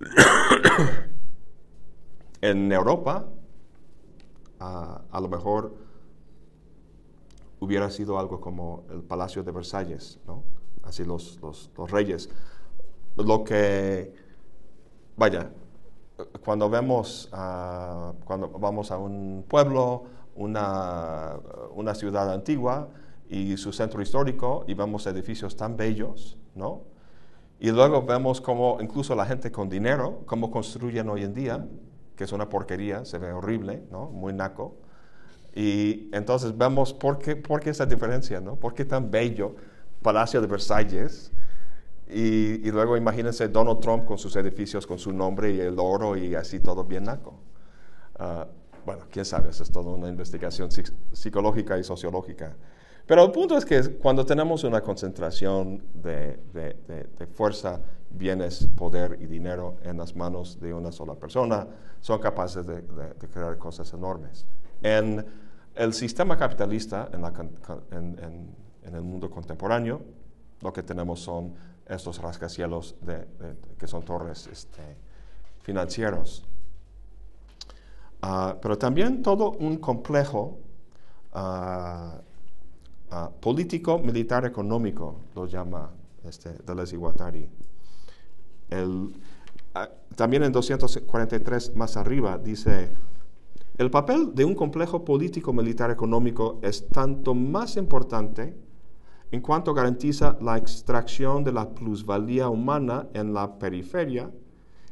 En 2.40 2.72
Europa, 2.72 3.24
a, 4.58 5.20
lo 5.20 5.28
mejor 5.28 5.74
hubiera 7.60 7.88
sido 7.90 8.18
algo 8.18 8.40
como 8.40 8.84
el 8.90 9.02
Palacio 9.02 9.44
de 9.44 9.52
Versalles, 9.52 10.18
¿no? 10.26 10.42
Así 10.82 11.04
los, 11.04 11.40
los, 11.40 11.70
los 11.78 11.90
reyes. 11.90 12.28
Lo 13.16 13.44
que, 13.44 14.12
vaya, 15.16 15.52
cuando 16.44 16.68
vemos, 16.68 17.28
ah, 17.32 18.12
cuando 18.24 18.48
vamos 18.48 18.90
a 18.90 18.98
un 18.98 19.44
pueblo, 19.48 20.04
una, 20.34 21.36
una 21.74 21.94
ciudad 21.94 22.32
antigua 22.32 22.88
y 23.28 23.56
su 23.56 23.72
centro 23.72 24.02
histórico 24.02 24.64
y 24.66 24.74
vemos 24.74 25.06
edificios 25.06 25.56
tan 25.56 25.76
bellos, 25.76 26.38
¿no? 26.54 26.82
Y 27.60 27.70
luego 27.70 28.02
vemos 28.02 28.40
cómo 28.40 28.78
incluso 28.80 29.14
la 29.14 29.24
gente 29.24 29.52
con 29.52 29.68
dinero, 29.68 30.22
cómo 30.26 30.50
construyen 30.50 31.08
hoy 31.08 31.22
en 31.22 31.32
día, 31.32 31.64
que 32.16 32.24
es 32.24 32.32
una 32.32 32.48
porquería, 32.48 33.04
se 33.04 33.18
ve 33.18 33.32
horrible, 33.32 33.84
¿no? 33.90 34.06
Muy 34.06 34.32
naco. 34.32 34.76
Y 35.54 36.08
entonces 36.12 36.56
vemos 36.56 36.92
por 36.92 37.18
qué, 37.18 37.36
por 37.36 37.60
qué 37.60 37.70
esa 37.70 37.86
diferencia, 37.86 38.40
¿no? 38.40 38.56
¿Por 38.56 38.74
qué 38.74 38.84
tan 38.84 39.10
bello 39.10 39.54
Palacio 40.02 40.40
de 40.40 40.46
Versalles? 40.46 41.30
Y, 42.12 42.66
y, 42.66 42.70
luego 42.70 42.96
imagínense 42.96 43.48
Donald 43.48 43.80
Trump 43.80 44.04
con 44.04 44.18
sus 44.18 44.36
edificios, 44.36 44.86
con 44.86 44.98
su 44.98 45.12
nombre 45.12 45.50
y 45.50 45.60
el 45.60 45.78
oro 45.78 46.16
y 46.16 46.34
así 46.34 46.60
todo 46.60 46.84
bien 46.84 47.04
naco. 47.04 47.34
Uh, 48.18 48.44
bueno, 48.84 49.04
quién 49.10 49.24
sabe, 49.24 49.50
eso 49.50 49.62
es 49.62 49.70
toda 49.70 49.92
una 49.92 50.08
investigación 50.08 50.68
psicológica 51.12 51.78
y 51.78 51.84
sociológica. 51.84 52.54
Pero 53.06 53.24
el 53.24 53.32
punto 53.32 53.56
es 53.56 53.64
que 53.64 53.96
cuando 53.96 54.24
tenemos 54.24 54.64
una 54.64 54.80
concentración 54.80 55.82
de, 55.94 56.38
fuerza, 57.34 57.80
bienes, 58.10 58.68
poder 58.76 59.18
y 59.20 59.26
dinero 59.26 59.76
en 59.82 59.98
las 59.98 60.14
manos 60.14 60.60
de 60.60 60.72
una 60.72 60.92
sola 60.92 61.14
persona, 61.14 61.66
son 62.00 62.20
capaces 62.20 62.66
de, 62.66 62.84
crear 63.32 63.58
cosas 63.58 63.92
enormes. 63.92 64.46
En 64.82 65.24
el 65.74 65.92
sistema 65.94 66.36
capitalista, 66.36 67.08
en, 67.12 68.94
el 68.94 69.02
mundo 69.02 69.30
contemporáneo, 69.30 70.02
lo 70.60 70.72
que 70.72 70.82
tenemos 70.82 71.20
son 71.20 71.54
estos 71.86 72.18
rascacielos 72.18 72.94
que 73.78 73.86
son 73.86 74.02
torres 74.02 74.48
este, 74.50 74.82
financieros. 75.62 76.44
Ah, 78.22 78.56
pero 78.60 78.78
también 78.78 79.22
todo 79.22 79.50
un 79.50 79.78
complejo 79.78 80.58
uh, 81.34 82.20
político, 83.40 83.98
militar, 83.98 84.46
económico, 84.46 85.22
lo 85.34 85.46
llama 85.46 85.90
este, 86.24 86.50
Deleuze 86.64 86.96
Guattari. 86.96 87.48
también 90.14 90.44
en 90.44 90.52
243 90.52 91.74
más 91.74 91.96
arriba 91.96 92.38
dice, 92.38 92.90
el 93.76 93.90
papel 93.90 94.34
de 94.34 94.44
un 94.44 94.54
complejo 94.54 95.04
político, 95.04 95.52
militar, 95.52 95.90
económico 95.90 96.60
es 96.62 96.88
tanto 96.88 97.34
más 97.34 97.76
importante 97.76 98.56
en 99.32 99.40
cuanto 99.40 99.72
garantiza 99.72 100.36
la 100.42 100.58
extracción 100.58 101.42
de 101.42 101.52
la 101.52 101.70
plusvalía 101.70 102.50
humana 102.50 103.08
en 103.14 103.32
la 103.32 103.58
periferia 103.58 104.30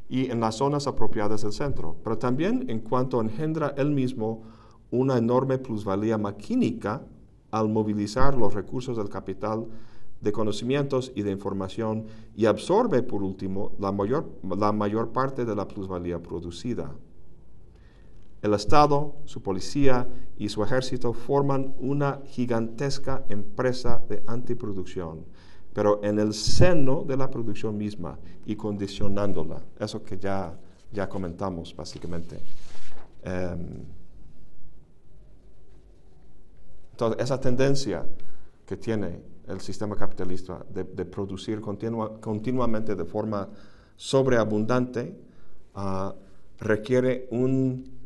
y 0.08 0.30
en 0.30 0.40
las 0.40 0.56
zonas 0.56 0.86
apropiadas 0.86 1.42
del 1.42 1.52
centro, 1.52 1.96
pero 2.02 2.16
también 2.16 2.64
en 2.68 2.80
cuanto 2.80 3.20
engendra 3.20 3.74
él 3.76 3.90
mismo 3.90 4.42
una 4.90 5.18
enorme 5.18 5.58
plusvalía 5.58 6.16
maquínica 6.16 7.02
al 7.50 7.68
movilizar 7.68 8.34
los 8.34 8.54
recursos 8.54 8.96
del 8.96 9.10
capital 9.10 9.66
de 10.22 10.32
conocimientos 10.32 11.12
y 11.14 11.22
de 11.22 11.32
información 11.32 12.06
y 12.34 12.46
absorbe, 12.46 13.02
por 13.02 13.22
último, 13.22 13.72
la 13.78 13.92
mayor, 13.92 14.26
la 14.42 14.72
mayor 14.72 15.10
parte 15.12 15.44
de 15.44 15.54
la 15.54 15.68
plusvalía 15.68 16.22
producida. 16.22 16.94
El 18.42 18.54
Estado, 18.54 19.16
su 19.26 19.42
policía 19.42 20.08
y 20.38 20.48
su 20.48 20.62
ejército 20.62 21.12
forman 21.12 21.74
una 21.78 22.20
gigantesca 22.24 23.24
empresa 23.28 24.02
de 24.08 24.22
antiproducción, 24.26 25.26
pero 25.74 26.02
en 26.02 26.18
el 26.18 26.32
seno 26.32 27.04
de 27.04 27.16
la 27.18 27.30
producción 27.30 27.76
misma 27.76 28.18
y 28.46 28.56
condicionándola. 28.56 29.62
Eso 29.78 30.02
que 30.02 30.18
ya, 30.18 30.58
ya 30.90 31.08
comentamos 31.08 31.76
básicamente. 31.76 32.40
Em, 33.22 33.84
entonces, 36.92 37.22
esa 37.22 37.38
tendencia 37.38 38.06
que 38.64 38.76
tiene 38.76 39.20
el 39.48 39.60
sistema 39.60 39.96
capitalista 39.96 40.64
de, 40.70 41.04
producir 41.04 41.60
continuamente 41.60 42.94
de 42.94 43.04
forma 43.04 43.48
sobreabundante 43.96 45.14
ah, 45.74 46.14
requiere 46.58 47.26
un 47.32 47.99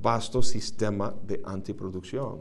vasto 0.00 0.42
sistema 0.42 1.14
de 1.26 1.42
antiproducción 1.44 2.40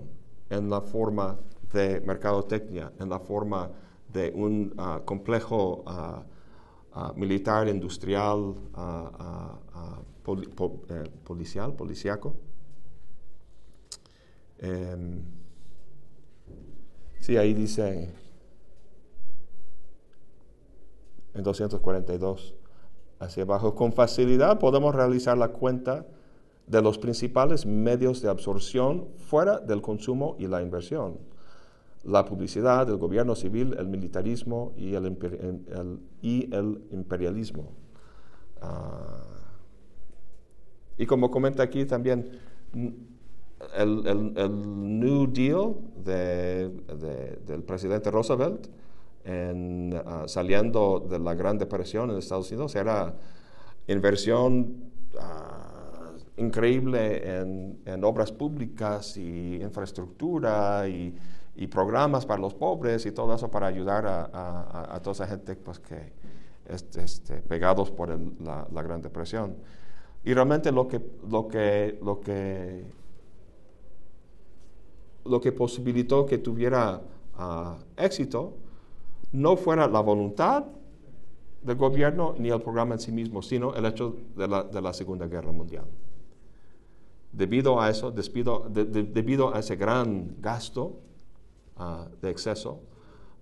en 0.49 0.69
la 0.69 0.81
forma 0.81 1.37
de 1.73 2.01
mercadotecnia, 2.01 2.91
en 2.99 3.09
la 3.09 3.19
forma 3.19 3.69
de 4.11 4.31
un 4.35 4.73
ah, 4.77 5.01
complejo 5.05 5.83
ah, 5.87 6.23
militar, 7.15 7.67
industrial, 7.69 8.53
eh, 10.89 11.09
policial, 11.23 11.73
policiaco. 11.73 12.35
Em, 14.59 15.23
Sí, 17.21 17.37
ahí 17.37 17.53
dice 17.53 18.09
en 21.35 21.43
242 21.43 22.55
hacia 23.19 23.43
abajo, 23.43 23.75
con 23.75 23.93
facilidad 23.93 24.57
podemos 24.57 24.95
realizar 24.95 25.37
la 25.37 25.49
cuenta 25.49 26.07
de 26.67 26.81
los 26.81 26.97
principales 26.97 27.65
medios 27.65 28.21
de 28.21 28.29
absorción 28.29 29.07
fuera 29.17 29.59
del 29.59 29.81
consumo 29.81 30.35
y 30.39 30.47
la 30.47 30.61
inversión. 30.61 31.17
La 32.03 32.25
publicidad, 32.25 32.89
el 32.89 32.97
gobierno 32.97 33.35
civil, 33.35 33.75
el 33.77 33.87
militarismo 33.87 34.73
y 34.75 34.95
el, 34.95 35.05
imperialismo. 36.91 37.71
Ah, 38.61 39.23
y 40.97 41.05
como 41.05 41.29
comenta 41.29 41.61
aquí 41.63 41.85
también, 41.85 42.31
el, 43.75 44.99
New 44.99 45.27
Deal 45.27 45.75
del 46.03 47.63
presidente 47.63 48.09
Roosevelt, 48.09 48.67
ah, 49.25 50.23
saliendo 50.27 51.05
de 51.07 51.19
la 51.19 51.35
Gran 51.35 51.57
Depresión 51.57 52.09
en 52.09 52.17
Estados 52.17 52.49
Unidos, 52.51 52.75
era 52.75 53.13
inversión 53.87 54.91
ah, 55.19 55.60
increíble 56.37 57.39
en, 57.85 58.03
obras 58.03 58.31
públicas 58.31 59.17
y 59.17 59.61
infraestructura 59.61 60.87
y, 60.87 61.15
programas 61.69 62.25
para 62.25 62.41
los 62.41 62.55
pobres 62.55 63.05
y 63.05 63.11
todo 63.11 63.35
eso 63.35 63.51
para 63.51 63.67
ayudar 63.67 64.03
a, 64.07 64.99
toda 65.03 65.11
esa 65.11 65.27
gente 65.27 65.55
pues, 65.55 65.77
que 65.77 66.11
este, 66.65 67.35
pegados 67.41 67.91
por 67.91 68.09
la, 68.41 68.67
la, 68.71 68.81
Gran 68.81 68.99
Depresión. 68.99 69.55
Y 70.23 70.33
realmente 70.33 70.71
lo 70.71 70.87
que, 70.87 70.99
lo 71.29 71.47
que, 71.47 71.99
lo 72.01 72.19
que 72.19 72.83
lo 75.25 75.39
que 75.39 75.51
posibilitó 75.51 76.25
que 76.25 76.37
tuviera 76.37 77.01
ah, 77.37 77.77
éxito 77.97 78.53
no 79.31 79.55
fuera 79.55 79.87
la 79.87 80.01
voluntad 80.01 80.65
del 81.61 81.77
gobierno 81.77 82.35
ni 82.37 82.49
el 82.49 82.61
programa 82.61 82.95
en 82.95 82.99
sí 82.99 83.11
mismo, 83.11 83.41
sino 83.41 83.73
el 83.75 83.85
hecho 83.85 84.15
de 84.35 84.47
la, 84.47 84.93
Segunda 84.93 85.27
Guerra 85.27 85.51
Mundial. 85.51 85.85
Debido 87.31 87.79
a 87.79 87.89
eso, 87.89 88.11
debido 88.11 89.53
a 89.53 89.59
ese 89.59 89.75
gran 89.75 90.35
gasto 90.39 90.99
ah, 91.77 92.07
de 92.21 92.29
exceso, 92.29 92.81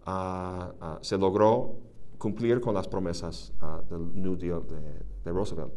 ah, 0.05 0.99
se 1.01 1.17
logró 1.17 1.75
cumplir 2.17 2.61
con 2.61 2.73
las 2.75 2.87
promesas 2.87 3.53
del 3.89 4.21
New 4.21 4.35
Deal 4.35 4.67
de, 4.67 5.05
de 5.23 5.31
Roosevelt. 5.31 5.73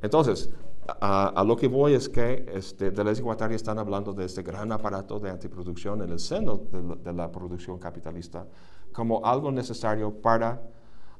Entonces, 0.00 0.50
a, 0.86 1.42
lo 1.46 1.56
que 1.56 1.68
voy 1.68 1.94
es 1.94 2.08
que 2.08 2.44
este, 2.52 2.90
Deleuze 2.90 3.20
y 3.20 3.24
Guattari 3.24 3.54
están 3.54 3.78
hablando 3.78 4.12
de 4.12 4.26
este 4.26 4.42
gran 4.42 4.70
aparato 4.70 5.18
de 5.18 5.30
antiproducción 5.30 6.02
en 6.02 6.10
el 6.10 6.18
seno 6.18 6.60
de, 7.02 7.12
la 7.12 7.32
producción 7.32 7.78
capitalista 7.78 8.46
como 8.92 9.24
algo 9.24 9.50
necesario 9.50 10.12
para 10.12 10.62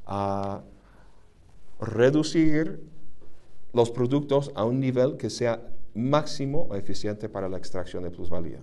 ah, 0.07 0.61
reducir 1.81 2.85
los 3.73 3.91
productos 3.91 4.53
a 4.55 4.65
un 4.65 4.81
nivel 4.81 5.17
que 5.17 5.31
sea 5.31 5.61
máximo 5.95 6.75
eficiente 6.75 7.29
para 7.29 7.49
la 7.49 7.57
extracción 7.57 8.03
de 8.03 8.11
plusvalía. 8.11 8.61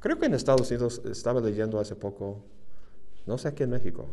Creo 0.00 0.18
que 0.18 0.26
en 0.26 0.34
Estados 0.34 0.70
Unidos 0.70 1.02
estaba 1.04 1.40
leyendo 1.40 1.78
hace 1.78 1.96
poco, 1.96 2.42
no 3.26 3.38
sé 3.38 3.48
aquí 3.48 3.62
en 3.62 3.70
México, 3.70 4.06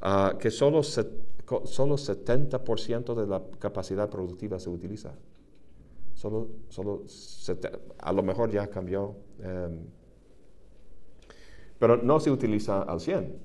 ah, 0.00 0.36
que 0.38 0.50
solo 0.50 0.82
se 0.82 1.06
solo 1.64 1.96
70% 1.96 3.14
de 3.14 3.26
la 3.26 3.42
capacidad 3.58 4.08
productiva 4.08 4.58
se 4.58 4.68
utiliza. 4.68 5.14
Solo, 6.14 6.48
solo 6.68 7.04
a 7.98 8.12
lo 8.12 8.22
mejor 8.22 8.50
ya 8.50 8.66
cambió, 8.68 9.14
em, 9.40 9.86
pero 11.78 11.96
no 11.96 12.18
se 12.18 12.30
utiliza 12.30 12.82
al 12.82 13.00
100, 13.00 13.38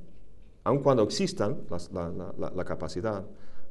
aun 0.63 0.79
cuando 0.79 1.03
existan 1.03 1.61
la, 1.69 2.65
capacidad, 2.65 3.23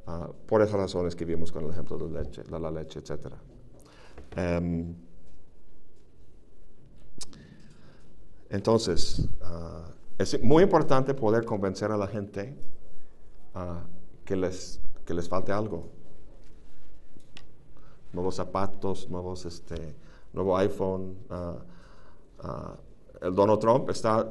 ah, 0.07 0.31
por 0.47 0.63
esas 0.63 0.77
razones 0.77 1.15
que 1.15 1.25
vimos 1.25 1.53
con 1.53 1.65
el 1.65 1.71
ejemplo 1.71 1.99
de 1.99 2.11
la 2.11 2.23
leche, 2.23 2.43
la, 2.51 2.71
leche 2.71 2.99
etc. 3.01 3.35
Em, 4.37 4.95
entonces, 8.51 9.29
ah, 9.43 9.91
es 10.19 10.43
muy 10.43 10.63
importante 10.63 11.15
poder 11.15 11.45
convencer 11.45 11.91
a 11.91 11.97
la 11.97 12.07
gente 12.07 12.57
uh, 13.55 13.85
que 14.25 14.37
les, 14.37 14.81
que 15.05 15.15
les 15.15 15.29
falte 15.29 15.53
algo. 15.53 15.91
nuevos 18.13 18.35
zapatos, 18.37 19.09
nuevos, 19.09 19.45
este, 19.47 19.95
nuevo 20.33 20.57
iPhone. 20.57 21.17
ah, 21.31 21.59
ah, 22.41 22.77
el 23.21 23.35
Donald 23.35 23.61
Trump 23.61 23.89
está 23.89 24.29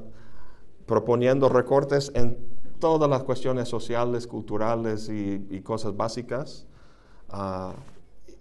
proponiendo 0.86 1.48
recortes 1.48 2.12
en 2.14 2.38
todas 2.82 3.10
las 3.10 3.24
cuestiones 3.24 3.70
sociales, 3.70 4.28
culturales 4.28 5.08
y, 5.08 5.48
y 5.50 5.62
cosas 5.62 5.96
básicas. 5.96 6.68
Ah, 7.30 7.74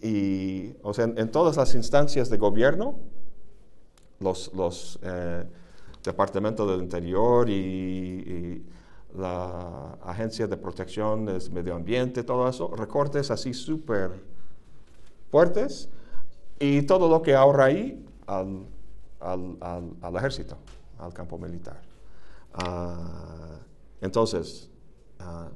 y, 0.02 0.74
o 0.82 0.92
sea, 0.92 1.04
en, 1.04 1.16
en 1.16 1.30
todas 1.30 1.56
las 1.56 1.76
instancias 1.76 2.28
de 2.28 2.38
gobierno, 2.38 2.98
los, 4.18 4.52
los 4.52 4.98
eh, 5.02 5.44
departamentos 6.02 6.68
del 6.68 6.82
interior 6.82 7.48
y, 7.48 7.52
y 7.54 8.66
la 9.16 9.98
agencia 10.02 10.46
de 10.48 10.56
protección 10.56 11.26
del 11.26 11.50
medio 11.52 11.76
ambiente, 11.76 12.24
todo 12.24 12.48
eso, 12.48 12.74
recortes 12.74 13.30
así 13.30 13.54
súper 13.54 14.10
fuertes 15.30 15.88
y 16.58 16.82
todo 16.82 17.08
lo 17.08 17.22
que 17.22 17.34
ahorra 17.34 17.66
ahí 17.66 18.04
al, 18.26 18.66
al, 19.20 19.56
al, 19.60 19.84
al 20.02 20.16
ejército, 20.16 20.56
al 20.98 21.12
campo 21.12 21.38
militar. 21.38 21.80
Ah, 22.54 23.58
entonces, 24.00 24.70
ah, 25.18 25.50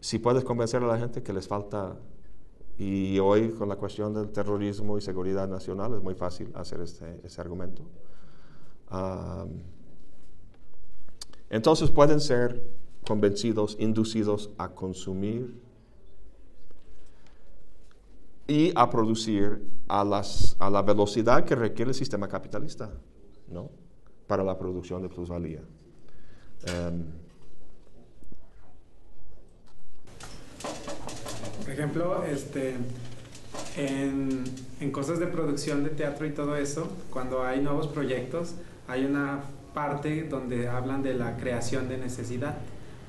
si 0.00 0.18
puedes 0.18 0.44
convencer 0.44 0.82
a 0.82 0.86
la 0.86 0.98
gente 0.98 1.22
que 1.22 1.32
les 1.32 1.48
falta, 1.48 1.96
y 2.78 3.18
hoy 3.18 3.50
con 3.50 3.68
la 3.68 3.76
cuestión 3.76 4.14
del 4.14 4.30
terrorismo 4.30 4.96
y 4.96 5.00
seguridad 5.00 5.48
nacional 5.48 5.94
es 5.94 6.02
muy 6.02 6.14
fácil 6.14 6.52
hacer 6.54 6.80
este, 6.80 7.20
ese 7.24 7.40
argumento. 7.40 7.82
Entonces 11.50 11.90
pueden 11.90 12.20
ser 12.20 12.62
convencidos, 13.06 13.76
inducidos 13.80 14.50
a 14.58 14.68
consumir 14.68 15.60
y 18.46 18.72
a 18.76 18.88
producir 18.88 19.60
a, 19.88 20.04
las, 20.04 20.56
a 20.60 20.70
la 20.70 20.82
velocidad 20.82 21.44
que 21.44 21.56
requiere 21.56 21.90
el 21.90 21.94
sistema 21.94 22.28
capitalista, 22.28 22.92
¿no? 23.48 23.70
Para 24.26 24.44
la 24.44 24.56
producción 24.56 25.02
de 25.02 25.08
plusvalía. 25.08 25.62
Em, 26.64 27.04
Por 31.68 31.74
ejemplo, 31.74 32.24
este, 32.24 32.76
en, 33.76 34.42
en 34.80 34.90
cosas 34.90 35.20
de 35.20 35.26
producción 35.26 35.84
de 35.84 35.90
teatro 35.90 36.24
y 36.24 36.30
todo 36.30 36.56
eso, 36.56 36.90
cuando 37.10 37.44
hay 37.44 37.60
nuevos 37.60 37.88
proyectos, 37.88 38.54
hay 38.86 39.04
una 39.04 39.40
parte 39.74 40.22
donde 40.22 40.66
hablan 40.66 41.02
de 41.02 41.12
la 41.12 41.36
creación 41.36 41.86
de 41.90 41.98
necesidad. 41.98 42.56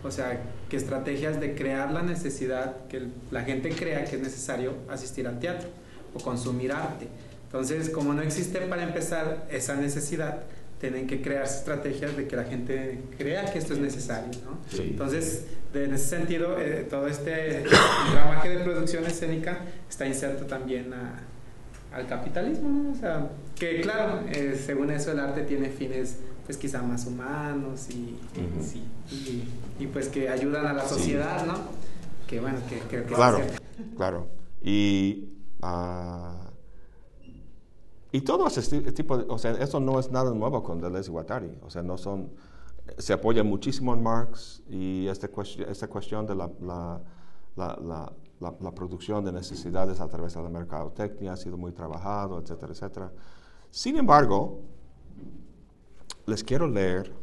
O 0.04 0.12
sea, 0.12 0.44
que 0.68 0.76
estrategias 0.76 1.40
de 1.40 1.56
crear 1.56 1.94
la 1.94 2.02
necesidad, 2.02 2.86
que 2.88 3.08
la 3.32 3.44
gente 3.44 3.70
crea 3.70 4.04
que 4.04 4.18
es 4.18 4.22
necesario 4.22 4.74
asistir 4.90 5.26
al 5.26 5.40
teatro 5.40 5.70
o 6.14 6.20
consumir 6.20 6.74
arte. 6.74 7.08
Entonces, 7.46 7.90
como 7.90 8.14
no 8.14 8.22
existe 8.22 8.60
para 8.60 8.84
empezar 8.84 9.48
esa 9.50 9.76
necesidad, 9.76 10.44
tienen 10.80 11.08
que 11.08 11.22
crearse 11.22 11.58
estrategias 11.60 12.16
de 12.16 12.28
que 12.28 12.36
la 12.36 12.46
gente 12.46 13.00
crea 13.18 13.52
que 13.52 13.60
esto 13.60 13.74
es 13.74 13.80
necesario, 13.80 14.32
¿no? 14.46 14.58
Sí. 14.70 14.88
Entonces, 14.92 15.46
de- 15.74 15.84
en 15.86 15.94
ese 15.94 16.06
sentido, 16.08 16.58
eh, 16.60 16.88
todo 16.90 17.08
este 17.08 17.64
ramaje 18.14 18.50
de 18.50 18.64
producción 18.64 19.06
escénica 19.06 19.60
está 19.90 20.08
inserto 20.08 20.46
también 20.46 20.94
a- 20.94 21.20
al 21.96 22.08
capitalismo, 22.08 22.70
¿no? 22.70 22.92
O 22.92 22.96
sea, 22.96 23.28
que 23.58 23.82
claro, 23.82 24.22
eh, 24.32 24.60
según 24.64 24.92
eso 24.92 25.12
el 25.12 25.20
arte 25.20 25.42
tiene 25.44 25.70
fines, 25.70 26.18
pues 26.46 26.58
quizá 26.58 26.82
más 26.82 27.06
humanos 27.06 27.88
y, 27.90 28.16
Ujú. 28.40 28.64
sí, 28.64 28.84
y, 29.12 29.84
y, 29.84 29.88
pues 29.88 30.08
que 30.08 30.30
ayudan 30.30 30.66
a 30.66 30.74
la 30.74 30.84
Sí. 30.88 30.96
sociedad, 30.96 31.46
¿no? 31.46 31.56
Que 32.28 32.40
bueno, 32.40 32.60
que, 32.70 32.78
que, 32.90 33.04
que 33.04 33.14
Claro, 33.14 33.42
claro. 33.98 34.30
Y, 34.64 35.30
ah, 35.62 36.49
y 38.12 38.22
todo 38.22 38.48
ese 38.48 38.62
esti- 38.62 38.94
tipo 38.94 39.18
de, 39.18 39.26
o 39.30 39.38
sea, 39.38 39.52
eso 39.52 39.80
no 39.80 40.00
es 40.00 40.10
nada 40.12 40.32
nuevo 40.32 40.64
con 40.64 40.80
Deleuze 40.82 41.10
y 41.10 41.12
Guattari. 41.14 41.52
O 41.64 41.70
sea, 41.70 41.84
no 41.84 41.98
son, 41.98 42.32
se 42.98 43.14
apoya 43.14 43.44
muchísimo 43.44 43.94
en 43.94 44.02
Marx 44.02 44.64
y 44.68 45.08
esta, 45.08 45.28
cuestión, 45.28 45.70
esta 45.70 45.88
cuestión 45.88 46.26
de 46.26 46.36
la, 46.36 46.50
la, 46.62 47.02
la, 47.56 47.78
la- 48.40 48.72
producción 48.72 49.24
de 49.26 49.32
necesidades 49.32 50.00
a 50.00 50.08
través 50.08 50.34
de 50.34 50.42
la 50.42 50.50
mercadotecnia 50.50 51.34
ha 51.34 51.38
sido 51.38 51.58
muy 51.58 51.72
trabajado, 51.72 52.40
etcétera, 52.40 52.72
etcétera. 52.74 53.12
Sin 53.70 53.98
embargo, 53.98 54.62
les 56.26 56.44
quiero 56.44 56.68
leer, 56.68 57.14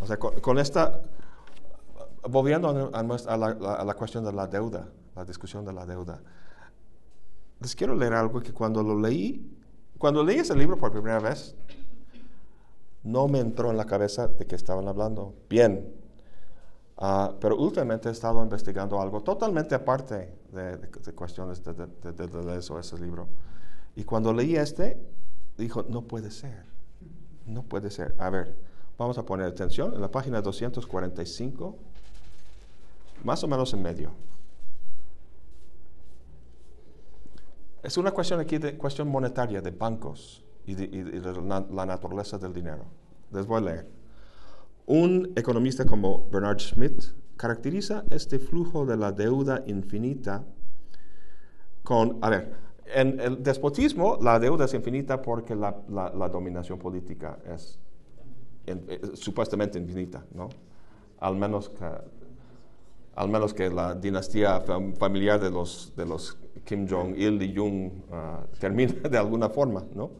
o 0.00 0.06
sea, 0.06 0.18
con, 0.18 0.40
con 0.40 0.58
esta, 0.58 1.02
volviendo 2.28 2.68
a, 2.94 2.98
a 2.98 3.02
nuestra- 3.02 3.34
a 3.34 3.36
a 3.36 3.84
la 3.84 3.94
cuestión 3.94 4.24
de 4.24 4.32
la 4.32 4.46
deuda, 4.46 4.88
la 5.14 5.24
discusión 5.24 5.64
de 5.64 5.72
la 5.72 5.84
deuda, 5.86 6.20
les 7.60 7.74
quiero 7.74 7.94
leer 7.94 8.12
algo 8.14 8.40
que 8.40 8.52
cuando 8.52 8.82
lo 8.82 8.98
leí, 9.00 9.50
cuando 9.98 10.22
leí 10.24 10.38
ese 10.38 10.54
libro 10.56 10.76
por 10.78 10.92
primera 10.92 11.18
vez, 11.20 11.54
no 13.02 13.28
me 13.28 13.38
entró 13.40 13.70
en 13.70 13.76
la 13.76 13.84
cabeza 13.86 14.28
de 14.28 14.46
qué 14.46 14.56
estaban 14.56 14.88
hablando. 14.88 15.34
Bien, 15.48 15.92
Ah, 16.98 17.34
pero 17.42 17.58
últimamente 17.58 18.08
he 18.08 18.12
estado 18.12 18.42
investigando 18.42 18.98
algo 18.98 19.20
totalmente 19.22 19.74
aparte 19.74 20.32
de, 20.50 20.78
de- 20.78 20.88
de 20.88 21.12
cuestiones 21.12 21.62
de, 21.62 21.86
ese 22.80 22.98
libro. 22.98 23.28
Y 23.94 24.04
cuando 24.04 24.32
leí 24.32 24.56
este, 24.56 24.98
dijo, 25.58 25.84
no 25.90 26.00
puede 26.00 26.30
ser, 26.30 26.64
no 27.44 27.62
puede 27.64 27.90
ser. 27.90 28.14
A 28.18 28.30
ver, 28.30 28.56
vamos 28.96 29.18
a 29.18 29.26
poner 29.26 29.46
atención 29.46 29.92
en 29.92 30.00
la 30.00 30.10
página 30.10 30.40
245, 30.40 31.76
más 33.24 33.44
o 33.44 33.48
menos 33.48 33.74
en 33.74 33.82
medio. 33.82 34.12
Es 37.86 37.96
una 37.96 38.10
cuestión 38.10 38.40
aquí 38.40 38.58
de 38.58 38.76
cuestión 38.76 39.06
monetaria 39.06 39.60
de 39.62 39.70
bancos 39.70 40.44
y 40.66 40.74
de, 40.74 41.20
la, 41.70 41.86
naturaleza 41.86 42.36
del 42.36 42.52
dinero. 42.52 42.84
Les 43.30 43.46
voy 43.46 43.58
a 43.58 43.60
leer. 43.60 43.86
Un 44.86 45.32
economista 45.36 45.84
como 45.86 46.28
Bernard 46.28 46.58
Schmidt 46.58 47.04
caracteriza 47.36 48.02
este 48.10 48.40
flujo 48.40 48.84
de 48.86 48.96
la 48.96 49.12
deuda 49.12 49.62
infinita 49.68 50.42
con, 51.84 52.18
a 52.22 52.30
ver, 52.30 52.54
en 52.92 53.20
el 53.20 53.40
despotismo 53.44 54.18
la 54.20 54.40
deuda 54.40 54.64
es 54.64 54.74
infinita 54.74 55.22
porque 55.22 55.54
la, 55.54 55.76
la- 55.88 56.10
la 56.12 56.28
dominación 56.28 56.80
política 56.80 57.38
es 57.54 57.78
en- 58.66 58.84
eh, 58.88 59.00
supuestamente 59.14 59.78
infinita, 59.78 60.24
¿no? 60.34 60.48
Al 61.20 61.36
menos 61.36 61.68
que, 61.68 61.84
al 63.14 63.28
menos 63.28 63.54
que 63.54 63.70
la 63.70 63.94
dinastía 63.94 64.64
fam- 64.66 64.96
familiar 64.96 65.38
de 65.40 65.50
los, 65.52 65.92
de 65.96 66.04
los 66.04 66.36
Kim 66.66 66.86
Jong-il 66.86 67.40
y 67.42 67.54
Jung 67.54 67.90
ah, 68.12 68.44
termine 68.58 68.92
de 69.08 69.16
alguna 69.16 69.48
forma, 69.48 69.84
¿no? 69.94 70.10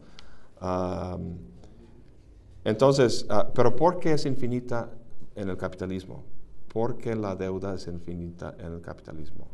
Entonces, 2.63 3.25
ah, 3.29 3.47
¿pero 3.53 3.75
por 3.75 3.99
qué 3.99 4.13
es 4.13 4.25
infinita 4.25 4.89
en 5.35 5.49
el 5.49 5.57
capitalismo? 5.57 6.23
Porque 6.73 7.15
la 7.15 7.35
deuda 7.35 7.75
es 7.75 7.87
infinita 7.87 8.55
en 8.57 8.73
el 8.73 8.81
capitalismo. 8.81 9.47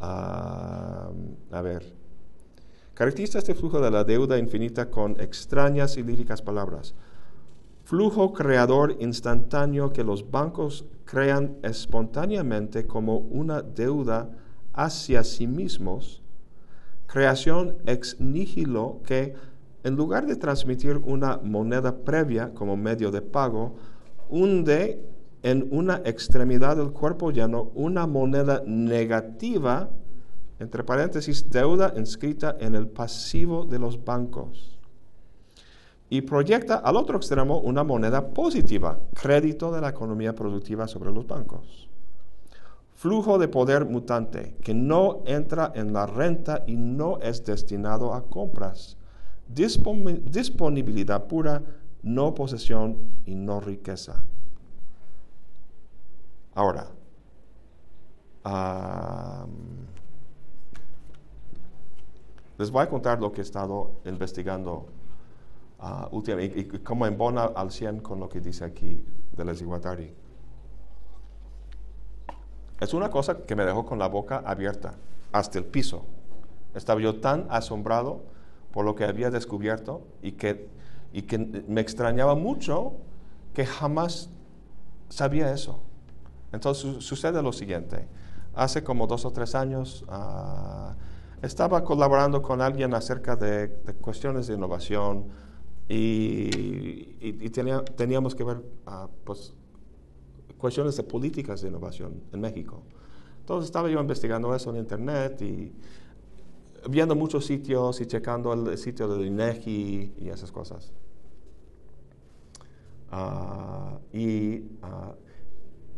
A 0.00 1.12
ver, 1.62 1.92
caracteriza 2.94 3.38
este 3.38 3.54
flujo 3.54 3.80
de 3.80 3.90
la 3.90 4.02
deuda 4.02 4.38
infinita 4.38 4.90
con 4.90 5.20
extrañas 5.20 5.96
y 5.96 6.02
líricas 6.02 6.42
palabras. 6.42 6.94
Flujo 7.84 8.32
creador 8.32 8.96
instantáneo 9.00 9.92
que 9.92 10.04
los 10.04 10.30
bancos 10.30 10.86
crean 11.04 11.58
espontáneamente 11.62 12.86
como 12.86 13.18
una 13.18 13.62
deuda 13.62 14.30
hacia 14.72 15.24
sí 15.24 15.46
mismos. 15.46 16.22
Creación 17.06 17.76
ex 17.86 18.20
nihilo 18.20 19.00
que, 19.04 19.34
en 19.82 19.96
lugar 19.96 20.26
de 20.26 20.36
transmitir 20.36 20.98
una 20.98 21.38
moneda 21.38 21.96
previa 22.04 22.52
como 22.54 22.76
medio 22.76 23.10
de 23.10 23.22
pago, 23.22 23.76
hunde 24.28 25.04
en 25.42 25.68
una 25.70 26.02
extremidad 26.04 26.76
del 26.76 26.90
cuerpo 26.90 27.30
llano 27.30 27.70
una 27.74 28.06
moneda 28.06 28.62
negativa, 28.66 29.90
entre 30.58 30.84
paréntesis, 30.84 31.50
deuda 31.50 31.94
inscrita 31.96 32.56
en 32.60 32.74
el 32.74 32.86
pasivo 32.88 33.64
de 33.64 33.78
los 33.78 34.04
bancos 34.04 34.80
y 36.10 36.22
proyecta 36.22 36.74
al 36.74 36.96
otro 36.96 37.16
extremo 37.16 37.60
una 37.60 37.84
moneda 37.84 38.30
positiva, 38.34 38.98
crédito 39.14 39.72
de 39.72 39.80
la 39.80 39.90
economía 39.90 40.34
productiva 40.34 40.88
sobre 40.88 41.12
los 41.12 41.26
bancos. 41.26 41.89
Flujo 43.00 43.38
de 43.38 43.48
poder 43.48 43.86
mutante 43.86 44.56
que 44.62 44.74
no 44.74 45.22
entra 45.24 45.72
en 45.74 45.94
la 45.94 46.04
renta 46.04 46.64
y 46.66 46.76
no 46.76 47.18
es 47.20 47.42
destinado 47.46 48.12
a 48.12 48.28
compras. 48.28 48.98
Disponi- 49.48 50.20
disponibilidad 50.20 51.26
pura, 51.26 51.62
no 52.02 52.34
posesión 52.34 52.98
y 53.24 53.36
no 53.36 53.58
riqueza. 53.58 54.22
Ahora, 56.54 56.88
les 62.58 62.70
voy 62.70 62.82
a 62.82 62.88
contar 62.90 63.18
lo 63.18 63.32
que 63.32 63.40
he 63.40 63.44
estado 63.44 63.92
investigando 64.04 64.88
ah, 65.78 66.06
últimamente 66.12 66.58
y, 66.58 66.76
y 66.76 66.78
cómo 66.80 67.06
embona 67.06 67.44
al 67.44 67.70
100 67.70 68.00
con 68.00 68.20
lo 68.20 68.28
que 68.28 68.42
dice 68.42 68.62
aquí 68.66 69.02
de 69.34 69.44
les 69.46 69.62
Guattari. 69.62 70.19
Es 72.80 72.94
una 72.94 73.10
cosa 73.10 73.38
que 73.42 73.54
me 73.54 73.64
dejó 73.64 73.84
con 73.84 73.98
la 73.98 74.08
boca 74.08 74.42
abierta 74.44 74.94
hasta 75.32 75.58
el 75.58 75.64
piso. 75.64 76.04
Estaba 76.74 77.00
yo 77.00 77.20
tan 77.20 77.46
asombrado 77.50 78.22
por 78.72 78.84
lo 78.84 78.94
que 78.94 79.04
había 79.04 79.30
descubierto 79.30 80.02
y 80.22 80.32
que, 80.32 80.68
y 81.12 81.22
que 81.22 81.38
me 81.38 81.80
extrañaba 81.80 82.34
mucho 82.34 82.94
que 83.52 83.66
jamás 83.66 84.30
sabía 85.08 85.52
eso. 85.52 85.80
Entonces 86.52 87.04
sucede 87.04 87.42
lo 87.42 87.52
siguiente. 87.52 88.06
Hace 88.54 88.82
como 88.82 89.06
dos 89.06 89.24
o 89.24 89.30
tres 89.30 89.54
años 89.54 90.04
ah, 90.08 90.94
estaba 91.42 91.84
colaborando 91.84 92.42
con 92.42 92.60
alguien 92.60 92.94
acerca 92.94 93.36
de, 93.36 93.70
cuestiones 94.00 94.46
de 94.46 94.54
innovación 94.54 95.26
y, 95.88 97.50
teníamos 97.96 98.34
que 98.34 98.44
ver 98.44 98.62
ah, 98.86 99.08
pues, 99.24 99.54
cuestiones 100.60 100.96
de 100.96 101.02
políticas 101.02 101.62
de 101.62 101.68
innovación 101.68 102.22
en 102.32 102.40
México. 102.40 102.82
Entonces 103.40 103.66
estaba 103.66 103.88
yo 103.88 104.00
investigando 104.00 104.54
eso 104.54 104.70
en 104.70 104.76
internet 104.76 105.42
y 105.42 105.72
viendo 106.88 107.14
muchos 107.14 107.46
sitios 107.46 108.00
y 108.00 108.06
checando 108.06 108.52
el 108.52 108.78
sitio 108.78 109.08
del 109.08 109.26
INEGI 109.26 110.14
y 110.18 110.28
esas 110.28 110.52
cosas. 110.52 110.92
Ah, 113.10 113.98
y 114.12 114.62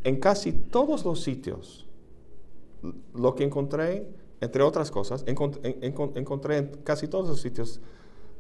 en 0.04 0.16
casi 0.18 0.52
todos 0.52 1.04
los 1.04 1.22
sitios, 1.22 1.86
lo 3.14 3.34
que 3.34 3.44
encontré, 3.44 4.08
entre 4.40 4.62
otras 4.62 4.90
cosas, 4.90 5.24
encontré 5.26 6.56
en 6.56 6.66
casi 6.84 7.06
todos 7.08 7.28
los 7.28 7.40
sitios 7.40 7.80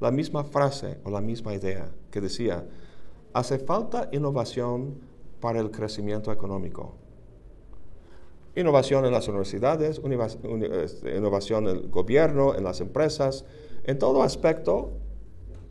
la 0.00 0.10
misma 0.10 0.42
frase 0.42 0.98
o 1.04 1.10
la 1.10 1.20
misma 1.20 1.54
idea 1.54 1.92
que 2.10 2.20
decía, 2.20 2.66
hace 3.32 3.58
falta 3.58 4.08
innovación 4.10 5.11
para 5.42 5.60
el 5.60 5.70
crecimiento 5.70 6.32
económico. 6.32 6.94
Innovación 8.56 9.04
en 9.04 9.12
las 9.12 9.28
universidades, 9.28 10.00
este, 10.00 11.16
innovación 11.18 11.68
en 11.68 11.76
el 11.76 11.88
gobierno, 11.90 12.54
en 12.54 12.64
las 12.64 12.80
empresas, 12.80 13.44
en 13.84 13.98
todo 13.98 14.22
aspecto 14.22 14.92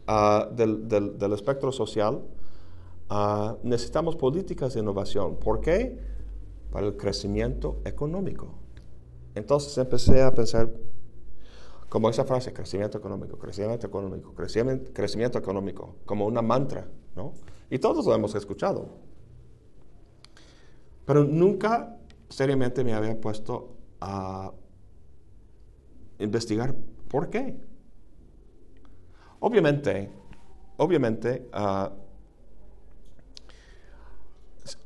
ah, 0.05 0.47
del 0.51 1.33
espectro 1.33 1.71
social 1.71 2.21
Ah, 3.13 3.57
necesitamos 3.63 4.15
políticas 4.15 4.73
de 4.73 4.79
innovación. 4.79 5.35
¿Por 5.35 5.59
qué? 5.59 5.99
Para 6.71 6.87
el 6.87 6.95
crecimiento 6.95 7.81
económico. 7.83 8.53
Entonces 9.35 9.77
empecé 9.77 10.21
a 10.21 10.33
pensar, 10.33 10.71
como 11.89 12.09
esa 12.09 12.23
frase, 12.23 12.53
crecimiento 12.53 12.97
económico, 12.97 13.37
crecimiento 13.37 13.85
económico, 13.85 14.33
crecimiento, 14.33 14.93
crecimiento 14.93 15.37
económico, 15.37 15.97
como 16.05 16.25
una 16.25 16.41
mantra, 16.41 16.87
¿no? 17.13 17.33
Y 17.69 17.79
todos 17.79 18.05
lo 18.05 18.15
hemos 18.15 18.33
escuchado. 18.33 18.87
Pero 21.05 21.23
nunca 21.23 21.97
seriamente 22.29 22.83
me 22.83 22.93
había 22.93 23.19
puesto 23.19 23.75
a 23.99 24.51
investigar 26.19 26.75
por 27.07 27.29
qué. 27.29 27.59
Obviamente, 29.39 30.11
obviamente, 30.77 31.49
uh, 31.53 31.89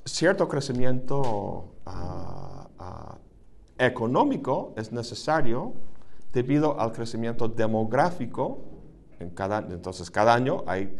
cierto 0.05 0.47
crecimiento 0.47 1.75
ah, 1.85 2.67
ah, 2.79 3.17
económico 3.77 4.73
es 4.77 4.91
necesario 4.91 5.73
debido 6.31 6.79
al 6.79 6.91
crecimiento 6.91 7.47
demográfico. 7.47 8.61
En 9.19 9.29
cada, 9.29 9.59
entonces, 9.59 10.09
cada 10.11 10.33
año 10.33 10.63
hay, 10.67 10.97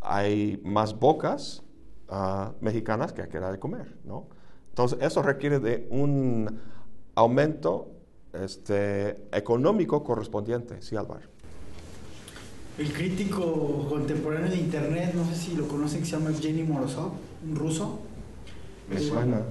hay 0.00 0.60
más 0.64 0.98
bocas 0.98 1.62
ah, 2.08 2.52
mexicanas 2.60 3.12
que 3.12 3.22
hay 3.22 3.28
que 3.28 3.38
de 3.38 3.58
comer. 3.58 3.96
¿no? 4.04 4.26
Entonces, 4.78 5.00
eso 5.02 5.22
requiere 5.22 5.58
de 5.58 5.88
un 5.90 6.48
aumento 7.16 7.90
este, 8.32 9.16
económico 9.32 10.04
correspondiente. 10.04 10.76
Sí, 10.82 10.94
Álvaro. 10.94 11.26
El 12.78 12.92
crítico 12.92 13.88
contemporáneo 13.88 14.48
de 14.48 14.56
Internet, 14.56 15.14
no 15.16 15.28
sé 15.28 15.34
si 15.34 15.56
lo 15.56 15.66
conocen, 15.66 15.98
que 15.98 16.06
se 16.06 16.12
llama 16.12 16.30
Evgeny 16.30 16.62
Morozov, 16.62 17.10
un 17.44 17.56
ruso, 17.56 17.98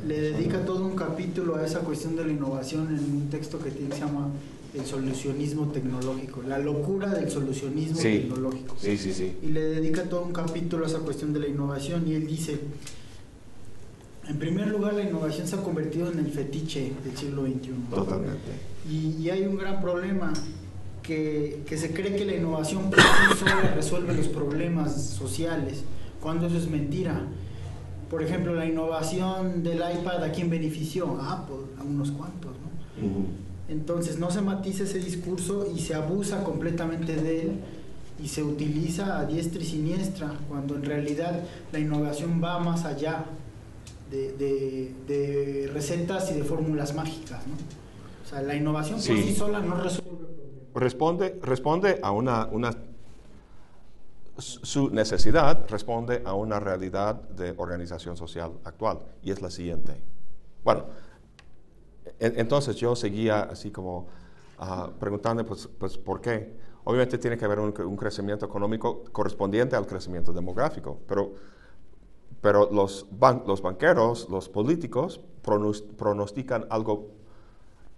le 0.07 0.21
dedica 0.21 0.63
todo 0.63 0.85
un 0.85 0.95
capítulo 0.95 1.57
a 1.57 1.65
esa 1.65 1.81
cuestión 1.81 2.15
de 2.15 2.23
la 2.23 2.31
innovación 2.31 2.87
en 2.87 3.03
un 3.03 3.29
texto 3.29 3.59
que 3.59 3.71
tiene, 3.71 3.93
se 3.93 3.99
llama 3.99 4.29
El 4.73 4.85
solucionismo 4.85 5.67
tecnológico, 5.73 6.41
la 6.47 6.57
locura 6.57 7.09
del 7.09 7.29
solucionismo 7.29 7.99
tecnológico. 7.99 8.77
Sí, 8.79 8.97
sí, 8.97 9.13
sí. 9.13 9.37
Y 9.43 9.47
le 9.47 9.59
dedica 9.59 10.03
todo 10.03 10.21
un 10.21 10.31
capítulo 10.31 10.85
a 10.85 10.87
esa 10.87 10.99
cuestión 10.99 11.33
de 11.33 11.41
la 11.41 11.47
innovación 11.49 12.07
y 12.07 12.13
él 12.13 12.25
dice, 12.25 12.61
en 14.29 14.37
primer 14.37 14.67
lugar, 14.67 14.93
la 14.93 15.03
innovación 15.03 15.47
se 15.47 15.55
ha 15.55 15.63
convertido 15.63 16.11
en 16.11 16.19
el 16.19 16.31
fetiche 16.31 16.93
del 17.03 17.17
siglo 17.17 17.43
XXI. 17.43 17.71
Totalmente. 17.89 18.51
Y, 18.89 19.29
hay 19.29 19.43
un 19.43 19.57
gran 19.57 19.81
problema, 19.81 20.33
que, 21.03 21.63
que, 21.67 21.77
se 21.77 21.93
cree 21.93 22.15
que 22.15 22.25
la 22.25 22.35
innovación 22.35 22.89
por 22.89 22.99
sí 22.99 23.39
sola 23.39 23.73
resuelve 23.75 24.13
los 24.13 24.27
problemas 24.27 25.01
sociales, 25.01 25.83
cuando 26.21 26.47
eso 26.47 26.57
es 26.57 26.69
mentira 26.69 27.21
por 28.09 28.23
ejemplo, 28.23 28.55
la 28.55 28.65
innovación 28.65 29.63
del 29.63 29.77
iPad, 29.79 30.23
¿a 30.23 30.31
quién 30.31 30.49
benefició? 30.49 31.19
A 31.19 31.33
Apple, 31.33 31.65
a 31.77 31.83
unos 31.83 32.11
cuantos, 32.11 32.51
¿no? 32.51 33.25
Entonces 33.69 34.17
no 34.17 34.31
se 34.31 34.41
matiza 34.41 34.83
ese 34.83 34.99
discurso 34.99 35.67
y 35.75 35.79
se 35.79 35.93
abusa 35.93 36.43
completamente 36.43 37.17
de 37.17 37.41
él 37.41 37.51
y 38.23 38.29
se 38.29 38.41
utiliza 38.41 39.19
a 39.19 39.25
diestra 39.25 39.61
y 39.61 39.65
siniestra, 39.65 40.31
cuando 40.47 40.75
en 40.75 40.83
realidad 40.83 41.43
la 41.73 41.79
innovación 41.79 42.41
va 42.41 42.59
más 42.59 42.85
allá 42.85 43.25
de, 44.09 45.69
recetas 45.73 46.31
y 46.31 46.35
de 46.35 46.43
fórmulas 46.43 46.95
mágicas, 46.95 47.45
¿no? 47.47 47.55
O 48.23 48.29
sea, 48.29 48.41
la 48.41 48.55
innovación 48.55 48.95
por 48.97 49.05
sí 49.05 49.33
sola 49.33 49.59
no 49.59 49.75
resuelve 49.75 50.27
Responde, 50.75 51.39
responde 51.41 51.99
a 52.03 52.11
una, 52.11 52.45
una 52.51 52.71
su 54.37 54.91
necesidad 54.91 55.67
responde 55.67 56.21
a 56.23 56.33
una 56.33 56.59
realidad 56.59 57.15
de 57.15 57.55
organización 57.57 58.15
social 58.15 58.51
actual 58.63 58.99
y 59.23 59.31
es 59.31 59.41
la 59.41 59.49
siguiente. 59.49 59.99
Bueno, 60.63 60.85
entonces 62.19 62.75
yo 62.75 62.95
seguía 62.95 63.41
así 63.41 63.71
como 63.71 64.07
uh, 64.59 64.91
preguntando, 64.99 65.45
pues, 65.45 65.67
pues, 65.79 65.97
¿por 65.97 66.21
qué? 66.21 66.53
Obviamente 66.83 67.17
tiene 67.17 67.37
que 67.37 67.45
haber 67.45 67.59
un, 67.59 67.97
crecimiento 67.97 68.45
económico 68.45 69.03
correspondiente 69.11 69.75
al 69.75 69.87
crecimiento 69.87 70.31
demográfico, 70.31 70.99
pero, 71.07 71.33
pero 72.41 72.69
los, 72.71 73.07
los 73.45 73.61
banqueros, 73.61 74.29
los 74.29 74.49
políticos 74.49 75.21
pronostican 75.41 76.65
algo, 76.69 77.11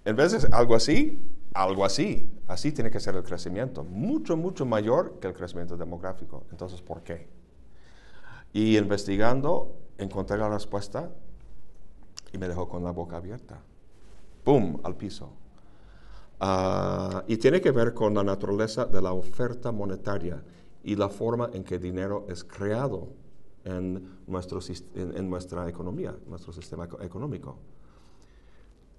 en 0.05 0.15
vez 0.15 0.31
de 0.31 0.55
algo 0.55 0.75
así, 0.75 1.19
algo 1.53 1.85
así. 1.85 2.29
Así 2.47 2.71
tiene 2.71 2.89
que 2.89 2.99
ser 2.99 3.15
el 3.15 3.23
crecimiento, 3.23 3.83
mucho, 3.83 4.37
mucho 4.37 4.65
mayor 4.65 5.19
que 5.19 5.27
el 5.27 5.33
crecimiento 5.33 5.77
demográfico. 5.77 6.45
Entonces, 6.51 6.81
¿por 6.81 7.01
qué? 7.03 7.27
Y 8.53 8.77
investigando, 8.77 9.75
encontré 9.97 10.37
la 10.37 10.49
respuesta 10.49 11.11
y 12.31 12.37
me 12.37 12.47
dejó 12.47 12.67
con 12.67 12.83
la 12.83 12.91
boca 12.91 13.17
abierta. 13.17 13.59
¡Pum! 14.43 14.79
Al 14.83 14.95
piso. 14.95 15.31
Ah, 16.39 17.23
y 17.27 17.37
tiene 17.37 17.59
que 17.61 17.71
ver 17.71 17.93
con 17.93 18.13
la 18.13 18.23
naturaleza 18.23 18.85
de 18.85 19.01
la 19.01 19.11
oferta 19.11 19.71
monetaria 19.71 20.41
y 20.83 20.95
la 20.95 21.09
forma 21.09 21.49
en 21.53 21.63
que 21.63 21.77
dinero 21.77 22.25
es 22.29 22.43
creado 22.43 23.09
en, 23.63 24.19
nuestro, 24.27 24.59
en, 24.95 25.29
nuestra 25.29 25.67
economía, 25.67 26.15
nuestro 26.27 26.53
sistema 26.53 26.87
económico. 27.01 27.57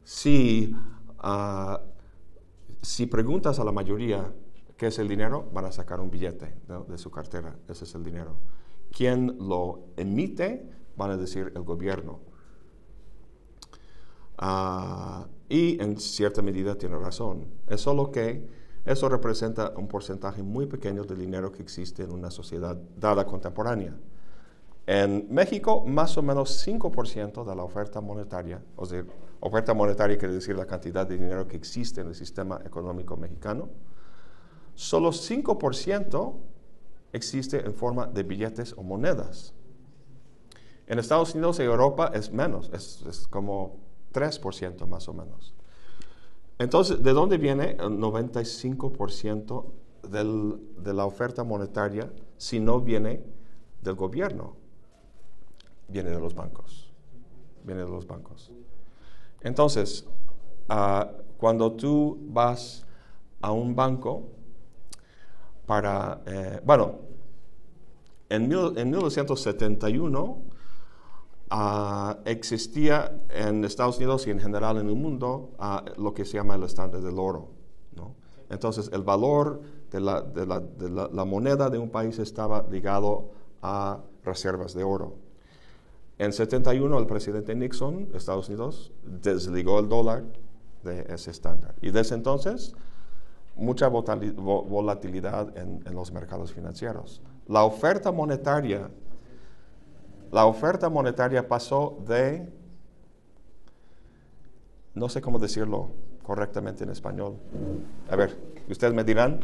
Si 0.03 0.75
uh, 1.23 1.77
si 2.83 3.07
preguntas 3.07 3.59
a 3.59 3.65
la 3.65 3.73
mayoría 3.73 4.33
qué 4.77 4.87
es 4.87 4.99
el 4.99 5.09
dinero, 5.09 5.49
van 5.53 5.67
a 5.67 5.73
sacar 5.73 6.01
un 6.01 6.11
billete 6.11 6.55
de 6.89 6.99
su 6.99 7.11
cartera. 7.11 7.57
Ese 7.69 7.85
es 7.85 7.95
el 7.95 8.03
dinero. 8.03 8.37
¿Quién 8.91 9.37
lo 9.39 9.89
emite? 9.97 10.67
Van 10.97 11.11
a 11.11 11.17
decir 11.17 11.53
el 11.55 11.63
gobierno. 11.63 12.21
Ah, 14.39 15.27
y 15.49 15.81
en 15.83 15.99
cierta 15.99 16.41
medida 16.41 16.77
tiene 16.77 16.97
razón. 16.97 17.47
Es 17.67 17.83
solo 17.83 18.11
que 18.11 18.49
eso 18.87 19.09
representa 19.11 19.75
un 19.77 19.87
porcentaje 19.87 20.43
muy 20.43 20.65
pequeño 20.65 21.05
del 21.05 21.19
dinero 21.19 21.53
que 21.53 21.63
existe 21.63 22.03
en 22.03 22.13
una 22.13 22.31
sociedad 22.31 22.75
dada 22.97 23.27
contemporánea. 23.27 23.95
En 24.87 25.27
México, 25.33 25.85
más 25.87 26.17
o 26.17 26.23
menos 26.23 26.67
5% 26.67 27.45
de 27.45 27.55
la 27.55 27.63
oferta 27.63 28.01
monetaria, 28.01 28.63
o 28.77 28.85
sea, 28.87 29.05
oferta 29.41 29.75
monetaria 29.75 30.19
quiere 30.19 30.35
decir 30.35 30.57
la 30.57 30.67
cantidad 30.67 31.07
de 31.07 31.17
dinero 31.17 31.47
que 31.47 31.57
existe 31.57 32.01
en 32.01 32.09
el 32.09 32.15
sistema 32.15 32.61
económico 32.65 33.17
mexicano, 33.17 33.69
solo 34.75 35.11
5% 35.11 36.35
existe 37.13 37.65
en 37.65 37.75
forma 37.75 38.07
de 38.07 38.23
billetes 38.23 38.75
o 38.77 38.83
monedas. 38.83 39.55
En 40.87 40.99
Estados 40.99 41.35
Unidos 41.35 41.61
y 41.61 41.63
Europa 41.63 42.11
es 42.15 42.33
menos, 42.33 42.71
es, 42.73 43.27
como 43.29 43.79
3% 44.13 44.87
más 44.87 45.09
o 45.09 45.13
menos. 45.13 45.55
Entonces, 46.59 47.03
¿de 47.03 47.13
dónde 47.13 47.39
viene 47.39 47.77
el 47.79 47.99
95% 47.99 49.65
de 50.03 50.93
la 50.93 51.05
oferta 51.05 51.45
monetaria 51.45 52.13
si 52.37 52.59
no 52.59 52.81
viene 52.81 53.23
del 53.83 53.95
gobierno? 53.95 54.60
Viene 55.91 56.11
de 56.11 56.21
los 56.21 56.35
bancos. 56.35 56.93
Viene 57.65 57.83
de 57.83 57.89
los 57.89 58.07
bancos. 58.07 58.51
Entonces, 59.43 60.07
ah, 60.69 61.11
cuando 61.37 61.73
tú 61.73 62.19
vas 62.29 62.87
a 63.41 63.53
un 63.53 63.75
banco 63.75 64.29
para, 65.67 66.23
eh, 66.27 66.61
bueno, 66.65 66.99
en, 68.29 68.49
1971 68.49 70.43
ah, 71.51 72.19
existía 72.25 73.21
en 73.31 73.65
Estados 73.65 73.97
Unidos 73.99 74.27
y 74.27 74.31
en 74.31 74.41
general 74.41 74.79
en 74.79 74.89
el 74.89 74.95
mundo 74.95 75.51
ah, 75.59 75.85
lo 75.97 76.15
que 76.15 76.25
se 76.25 76.35
llama 76.35 76.55
el 76.55 76.63
estándar 76.63 77.01
del 77.01 77.19
oro. 77.19 77.61
Entonces, 78.51 78.91
el 78.93 79.03
valor 79.03 79.63
de 79.93 80.01
la, 80.01 81.25
moneda 81.25 81.71
de 81.71 81.79
un 81.79 81.89
país 81.89 82.19
estaba 82.19 82.67
ligado 82.69 83.31
a 83.63 84.01
reservas 84.25 84.75
de 84.75 84.83
oro. 84.83 85.15
En 86.21 86.35
71 86.35 86.99
el 86.99 87.07
presidente 87.07 87.55
Nixon, 87.55 88.11
Estados 88.13 88.51
Unidos, 88.51 88.93
desligó 89.03 89.79
el 89.81 89.89
dólar 89.89 90.23
de 90.85 91.07
ese 91.09 91.31
estándar. 91.31 91.75
Y 91.81 91.93
desde 91.93 92.15
entonces, 92.15 92.75
mucha 93.57 93.89
volatilidad 93.89 95.57
en, 95.57 95.83
los 95.95 96.13
mercados 96.13 96.53
financieros. 96.53 97.23
La 97.49 97.65
oferta 97.65 98.13
monetaria, 98.13 98.91
la 100.31 100.45
oferta 100.45 100.91
monetaria 100.91 101.49
pasó 101.49 101.97
de, 102.07 102.47
no 104.93 105.09
sé 105.09 105.23
cómo 105.23 105.39
decirlo, 105.39 105.89
correctamente 106.23 106.85
en 106.85 106.91
español. 106.91 107.39
A 108.11 108.17
ver, 108.17 108.37
ustedes 108.69 108.93
me 108.93 109.05
dirán. 109.05 109.41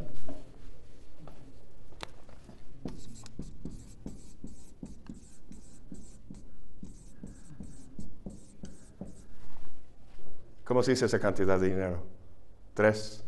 ¿Cómo 10.66 10.82
se 10.82 10.90
dice 10.90 11.06
esa 11.06 11.20
cantidad 11.20 11.58
de 11.58 11.68
dinero? 11.68 12.02
Tres. 12.74 13.24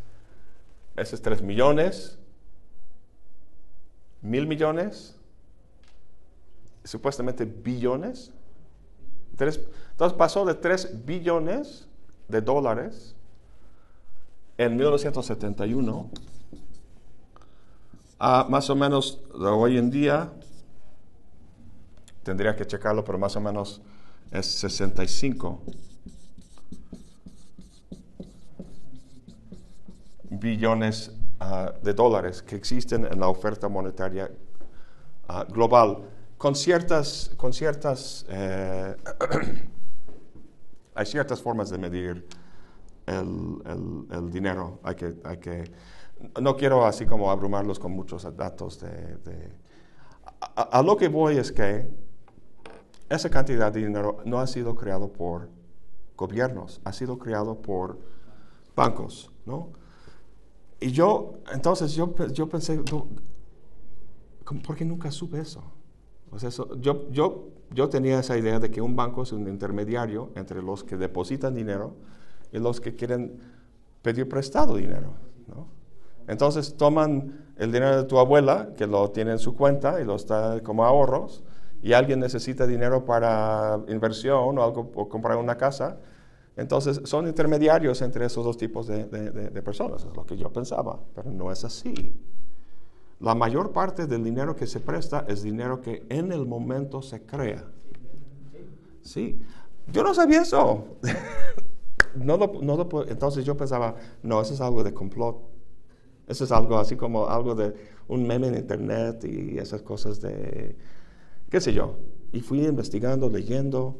Esos 0.95 1.21
tres 1.21 1.41
millones. 1.41 2.19
Mil 4.21 4.45
millones. 4.45 5.15
Supuestamente 6.83 7.45
billones. 7.45 8.31
entonces 9.31 10.17
pasó 10.17 10.45
de 10.45 10.53
tres 10.53 11.05
billones 11.05 11.87
de 12.27 12.41
dólares 12.41 13.15
en 14.57 14.75
1971 14.75 16.11
a 18.19 18.45
más 18.49 18.69
o 18.69 18.75
menos 18.75 19.21
hoy 19.33 19.77
en 19.77 19.89
día, 19.89 20.29
tendría 22.23 22.53
que 22.55 22.67
checarlo, 22.67 23.05
pero 23.05 23.17
más 23.17 23.35
o 23.37 23.41
menos 23.41 23.81
es 24.29 24.45
65 24.45 25.63
billones 30.29 31.11
ah, 31.39 31.73
de 31.81 31.93
dólares 31.93 32.41
que 32.41 32.55
existen 32.55 33.05
en 33.05 33.19
la 33.19 33.27
oferta 33.27 33.67
monetaria 33.67 34.29
ah, 35.27 35.45
global, 35.49 36.03
con 36.37 36.55
ciertas, 36.55 37.31
con 37.35 37.51
ciertas 37.53 38.25
eh, 38.29 38.95
hay 40.95 41.05
ciertas 41.05 41.41
formas 41.41 41.69
de 41.69 41.77
medir 41.77 42.27
el, 43.05 44.29
dinero. 44.31 44.79
Hay 44.83 44.95
que, 44.95 45.15
hay 45.23 45.37
que, 45.37 45.71
no 46.41 46.55
quiero 46.55 46.85
así 46.85 47.05
como 47.05 47.31
abrumarlos 47.31 47.79
con 47.79 47.91
muchos 47.91 48.27
datos 48.35 48.79
de... 48.81 49.49
a, 50.55 50.81
lo 50.83 50.95
que 50.97 51.07
voy 51.07 51.37
es 51.37 51.51
que 51.51 51.89
esa 53.09 53.29
cantidad 53.29 53.71
de 53.71 53.85
dinero 53.85 54.17
no 54.25 54.39
ha 54.39 54.47
sido 54.47 54.75
creado 54.75 55.11
por 55.11 55.49
gobiernos, 56.15 56.81
ha 56.83 56.93
sido 56.93 57.17
creado 57.17 57.61
por 57.61 57.97
bancos, 58.75 59.31
¿no? 59.45 59.78
Y 60.79 60.91
yo, 60.91 61.39
entonces, 61.51 61.93
yo, 61.93 62.15
yo 62.31 62.47
pensé, 62.47 62.81
¿por 64.65 64.75
qué 64.75 64.85
nunca 64.85 65.11
supe 65.11 65.39
eso? 65.39 65.63
O 66.31 66.39
sea, 66.39 66.49
yo, 66.79 67.09
yo, 67.11 67.49
yo 67.71 67.89
tenía 67.89 68.19
esa 68.19 68.37
idea 68.37 68.59
de 68.59 68.71
que 68.71 68.81
un 68.81 68.95
banco 68.95 69.23
es 69.23 69.31
un 69.31 69.47
intermediario 69.47 70.31
entre 70.35 70.61
los 70.61 70.83
que 70.83 70.95
depositan 70.95 71.53
dinero 71.53 71.95
y 72.51 72.59
los 72.59 72.79
que 72.79 72.95
quieren 72.95 73.39
pedir 74.01 74.29
prestado 74.29 74.75
dinero. 74.75 75.13
¿no? 75.47 75.67
Entonces 76.27 76.77
toman 76.77 77.45
el 77.57 77.71
dinero 77.71 77.97
de 77.97 78.03
tu 78.03 78.19
abuela, 78.19 78.69
que 78.77 78.87
lo 78.87 79.11
tiene 79.11 79.31
en 79.31 79.39
su 79.39 79.55
cuenta 79.55 79.99
y 80.01 80.05
lo 80.05 80.15
está 80.15 80.61
como 80.61 80.85
ahorros, 80.85 81.43
y 81.81 81.93
alguien 81.93 82.19
necesita 82.19 82.67
dinero 82.67 83.05
para 83.05 83.79
inversión 83.87 84.57
o 84.57 84.63
algo, 84.63 84.91
o 84.95 85.09
comprar 85.09 85.37
una 85.37 85.57
casa. 85.57 85.97
Entonces 86.59 87.01
son 87.05 87.27
intermediarios 87.27 88.01
entre 88.01 88.25
esos 88.25 88.43
dos 88.43 88.57
tipos 88.57 88.85
de, 88.87 89.05
de 89.05 89.61
personas, 89.61 90.03
es 90.03 90.15
lo 90.15 90.25
que 90.25 90.35
yo 90.35 90.51
pensaba, 90.51 90.99
pero 91.15 91.31
no 91.31 91.51
es 91.51 91.63
así. 91.63 92.13
La 93.19 93.33
mayor 93.33 93.71
parte 93.71 94.07
del 94.07 94.23
dinero 94.23 94.55
que 94.55 94.67
se 94.67 94.79
presta 94.79 95.25
es 95.27 95.41
dinero 95.41 95.81
que 95.81 96.05
en 96.09 96.31
el 96.31 96.45
momento 96.45 97.01
se 97.01 97.25
crea. 97.25 97.65
Sí, 99.01 99.41
yo 99.91 100.03
no 100.03 100.13
sabía 100.13 100.41
eso. 100.41 100.97
no 102.15 102.37
no 102.37 102.89
entonces 103.07 103.45
yo 103.45 103.55
pensaba, 103.55 103.95
no, 104.23 104.41
eso 104.41 104.53
es 104.53 104.61
algo 104.61 104.83
de 104.83 104.93
complot. 104.93 105.41
Eso 106.27 106.43
es 106.43 106.51
algo 106.51 106.77
así 106.77 106.95
como 106.95 107.27
algo 107.27 107.55
de 107.55 107.73
un 108.07 108.25
meme 108.27 108.47
en 108.47 108.55
internet 108.55 109.23
y 109.25 109.57
esas 109.57 109.81
cosas 109.81 110.21
de, 110.21 110.75
qué 111.49 111.59
sé 111.59 111.73
yo. 111.73 111.95
Y 112.31 112.41
fui 112.41 112.65
investigando, 112.65 113.29
leyendo, 113.29 113.97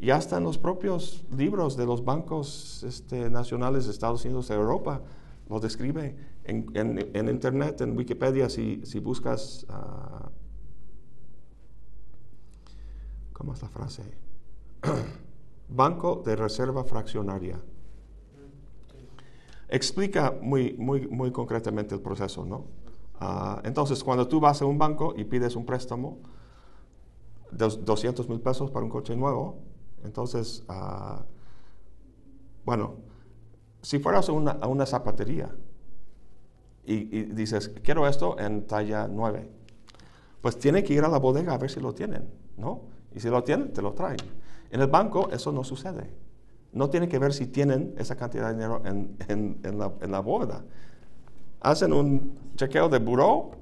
y 0.00 0.10
hasta 0.10 0.38
en 0.38 0.44
los 0.44 0.58
propios 0.58 1.24
libros 1.36 1.76
de 1.76 1.86
los 1.86 2.04
bancos 2.04 2.84
este, 2.84 3.30
nacionales 3.30 3.86
de 3.86 3.90
Estados 3.90 4.24
Unidos 4.24 4.48
de 4.48 4.54
Europa 4.54 5.02
lo 5.48 5.58
describe 5.60 6.16
en, 6.44 6.66
en, 6.74 7.28
internet, 7.28 7.80
en 7.80 7.96
Wikipedia, 7.96 8.48
si, 8.48 8.84
si 8.84 9.00
buscas, 9.00 9.66
uh, 9.68 10.28
¿cómo 13.32 13.54
es 13.54 13.62
la 13.62 13.68
frase? 13.68 14.02
Banco 15.68 16.22
de 16.24 16.36
Reserva 16.36 16.84
Fraccionaria. 16.84 17.60
Explica 19.68 20.34
muy, 20.40 20.74
muy, 20.74 21.06
muy 21.08 21.30
concretamente 21.30 21.94
el 21.94 22.00
proceso, 22.00 22.44
¿no? 22.46 22.64
Ah, 23.20 23.60
entonces, 23.64 24.02
cuando 24.02 24.26
tú 24.28 24.40
vas 24.40 24.62
a 24.62 24.64
un 24.64 24.78
banco 24.78 25.12
y 25.16 25.24
pides 25.24 25.56
un 25.56 25.66
préstamo 25.66 26.18
de 27.50 27.68
200 27.68 28.28
mil 28.28 28.40
pesos 28.40 28.70
para 28.70 28.84
un 28.84 28.90
coche 28.90 29.14
nuevo, 29.16 29.58
entonces, 30.04 30.64
uh, 30.68 31.22
bueno, 32.64 32.96
si 33.82 33.98
fueras 33.98 34.28
a 34.28 34.32
una, 34.32 34.86
zapatería 34.86 35.54
y, 36.84 37.04
dices, 37.24 37.70
quiero 37.82 38.06
esto 38.06 38.38
en 38.38 38.66
talla 38.66 39.08
9, 39.08 39.48
pues 40.40 40.58
tiene 40.58 40.82
que 40.82 40.94
ir 40.94 41.04
a 41.04 41.08
la 41.08 41.18
bodega 41.18 41.54
a 41.54 41.58
ver 41.58 41.70
si 41.70 41.80
lo 41.80 41.94
tienen, 41.94 42.28
¿no? 42.56 42.82
Y 43.14 43.20
si 43.20 43.28
lo 43.28 43.42
tienen, 43.44 43.72
te 43.72 43.82
lo 43.82 43.92
traen. 43.92 44.18
En 44.70 44.80
el 44.80 44.86
banco 44.86 45.28
eso 45.30 45.52
no 45.52 45.64
sucede. 45.64 46.10
No 46.72 46.90
tiene 46.90 47.08
que 47.08 47.18
ver 47.18 47.32
si 47.32 47.46
tienen 47.46 47.94
esa 47.98 48.16
cantidad 48.16 48.48
de 48.48 48.54
dinero 48.54 48.82
en, 48.84 49.16
en, 49.28 49.78
la, 49.78 49.92
en 50.00 50.12
la, 50.12 50.20
bóveda. 50.20 50.64
Hacen 51.60 51.92
un 51.92 52.38
chequeo 52.56 52.88
de 52.88 52.98
buró 52.98 53.52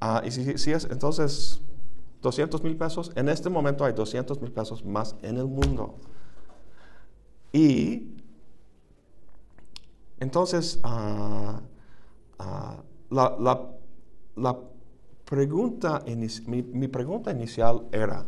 ah, 0.00 0.22
y 0.24 0.30
si, 0.30 0.58
si, 0.58 0.72
es 0.72 0.84
entonces 0.90 1.60
200 2.24 2.62
mil 2.64 2.76
pesos, 2.76 3.12
en 3.14 3.28
este 3.28 3.48
momento 3.50 3.84
hay 3.84 3.92
200 3.92 4.40
mil 4.40 4.50
pesos 4.50 4.84
más 4.84 5.14
en 5.22 5.36
el 5.36 5.46
mundo. 5.46 5.94
Y 7.52 8.08
entonces 10.18 10.80
ah, 10.82 11.60
la, 13.10 13.36
la, 14.36 14.58
pregunta, 15.24 16.02
mi, 16.46 16.62
mi 16.62 16.88
pregunta 16.88 17.30
inicial 17.30 17.86
era, 17.92 18.26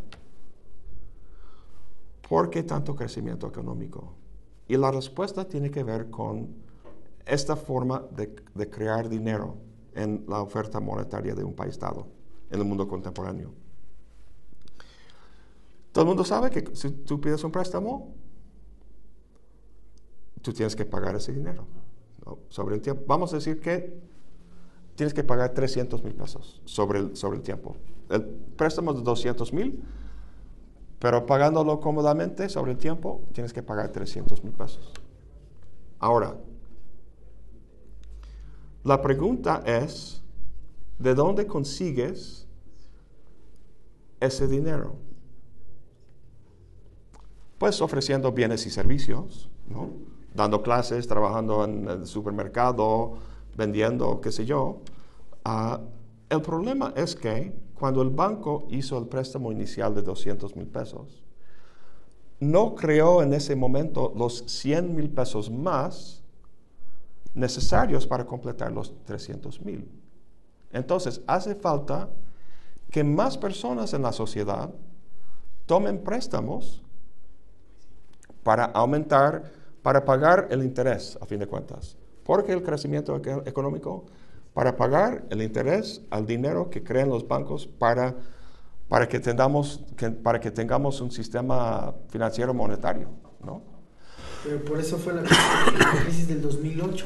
¿Por 2.29 2.51
qué 2.51 2.63
tanto 2.65 2.97
crecimiento 2.97 3.47
económico? 3.47 4.15
Y 4.67 4.77
la 4.77 4.91
respuesta 4.91 5.49
tiene 5.49 5.71
que 5.71 5.85
ver 5.85 6.11
con 6.11 6.49
esta 7.25 7.55
forma 7.55 8.05
de, 8.11 8.69
crear 8.69 9.09
dinero 9.09 9.57
en 9.95 10.25
la 10.29 10.41
oferta 10.41 10.81
monetaria 10.81 11.35
de 11.35 11.45
un 11.45 11.55
país 11.55 11.79
dado, 11.79 12.09
en 12.51 12.59
el 12.59 12.65
mundo 12.65 12.89
contemporáneo. 12.89 13.53
Todo 15.97 16.03
el 16.03 16.09
mundo 16.09 16.27
sabe 16.27 16.51
que 16.51 16.77
si 16.77 16.91
tú 16.91 17.19
pides 17.19 17.43
un 17.43 17.51
préstamo, 17.51 18.15
tú 20.43 20.53
tienes 20.53 20.77
que 20.77 20.85
pagar 20.85 21.17
ese 21.17 21.33
dinero. 21.33 21.67
Sobre 22.51 22.75
el 22.75 22.83
tiempo. 22.83 23.05
Vamos 23.07 23.33
a 23.33 23.37
decir 23.37 23.63
que 23.63 23.99
tienes 24.95 25.15
que 25.15 25.25
pagar 25.25 25.55
300 25.55 26.05
mil 26.05 26.13
pesos 26.13 26.61
sobre 26.67 26.99
el, 26.99 27.17
sobre 27.17 27.39
el 27.39 27.43
tiempo. 27.43 27.77
El 28.11 28.27
préstamo 28.27 28.93
de 28.93 29.01
200 29.01 29.55
mil 29.55 29.83
pero 30.99 31.25
pagándolo 31.25 31.81
cómodamente 31.81 32.51
sobre 32.51 32.73
el 32.73 32.77
tiempo, 32.79 33.23
tienes 33.33 33.55
que 33.55 33.63
pagar 33.63 33.89
300 33.89 34.45
mil 34.45 34.53
pesos. 34.53 34.93
Ahora, 35.99 36.37
la 38.85 39.01
pregunta 39.01 39.63
es, 39.65 40.23
¿de 40.99 41.15
dónde 41.15 41.47
consigues 41.47 42.47
ese 44.21 44.47
dinero? 44.47 45.06
Pues 47.59 47.81
ofreciendo 47.81 48.33
bienes 48.33 48.67
y 48.67 48.71
servicios, 48.71 49.49
dando 50.35 50.63
clases, 50.63 51.07
trabajando 51.07 51.65
en 51.65 51.89
el 51.89 52.07
supermercado, 52.07 53.15
vendiendo, 53.57 54.21
qué 54.21 54.31
sé 54.31 54.45
yo. 54.45 54.81
Ah, 55.45 55.81
el 56.29 56.43
problema 56.43 56.93
es 56.97 57.15
que 57.15 57.55
cuando 57.79 58.03
el 58.03 58.11
banco 58.11 58.67
hizo 58.71 58.99
el 58.99 59.07
préstamo 59.07 59.53
inicial 59.53 59.95
de 59.95 60.03
200 60.03 60.55
mil 60.57 60.67
pesos, 60.67 61.23
no 62.41 62.75
creó 62.75 63.23
en 63.23 63.33
ese 63.33 63.57
momento 63.57 64.13
los 64.15 64.45
100 64.47 64.95
mil 64.95 65.09
pesos 65.09 65.51
más 65.51 66.23
necesarios 67.35 68.07
para 68.07 68.27
completar 68.27 68.73
los 68.73 68.93
300 69.05 69.61
mil. 69.63 69.89
Entonces, 70.73 71.23
hace 71.27 71.55
falta 71.55 72.11
que 72.91 73.05
más 73.05 73.39
personas 73.39 73.95
en 73.95 74.03
la 74.03 74.13
sociedad 74.13 74.71
tomen 75.67 76.03
préstamos 76.03 76.83
para 78.47 78.67
aumentar, 78.67 79.43
para 79.83 80.05
pagar 80.05 80.47
el 80.53 80.63
interés, 80.63 81.19
a 81.21 81.27
fin 81.27 81.41
de 81.41 81.49
cuentas. 81.49 81.97
Porque 82.23 82.53
el 82.53 82.63
crecimiento 82.63 83.21
económico, 83.45 84.07
para 84.55 84.77
pagar 84.77 85.25
el 85.31 85.43
interés 85.43 86.01
al 86.11 86.27
dinero 86.27 86.71
que 86.71 86.85
crean 86.85 87.09
los 87.09 87.27
bancos 87.27 87.67
para, 87.67 88.15
para, 88.89 89.09
que, 89.09 89.19
tengamos, 89.19 89.83
para 90.23 90.39
que 90.39 90.53
tengamos 90.53 91.01
un 91.01 91.11
sistema 91.11 91.93
financiero 92.09 92.55
monetario, 92.55 93.09
¿no? 93.45 93.63
Pero 94.45 94.65
por 94.65 94.79
eso 94.79 94.97
fue 94.97 95.13
la 95.13 95.23
crisis 96.05 96.29
del 96.29 96.41
2008, 96.41 97.05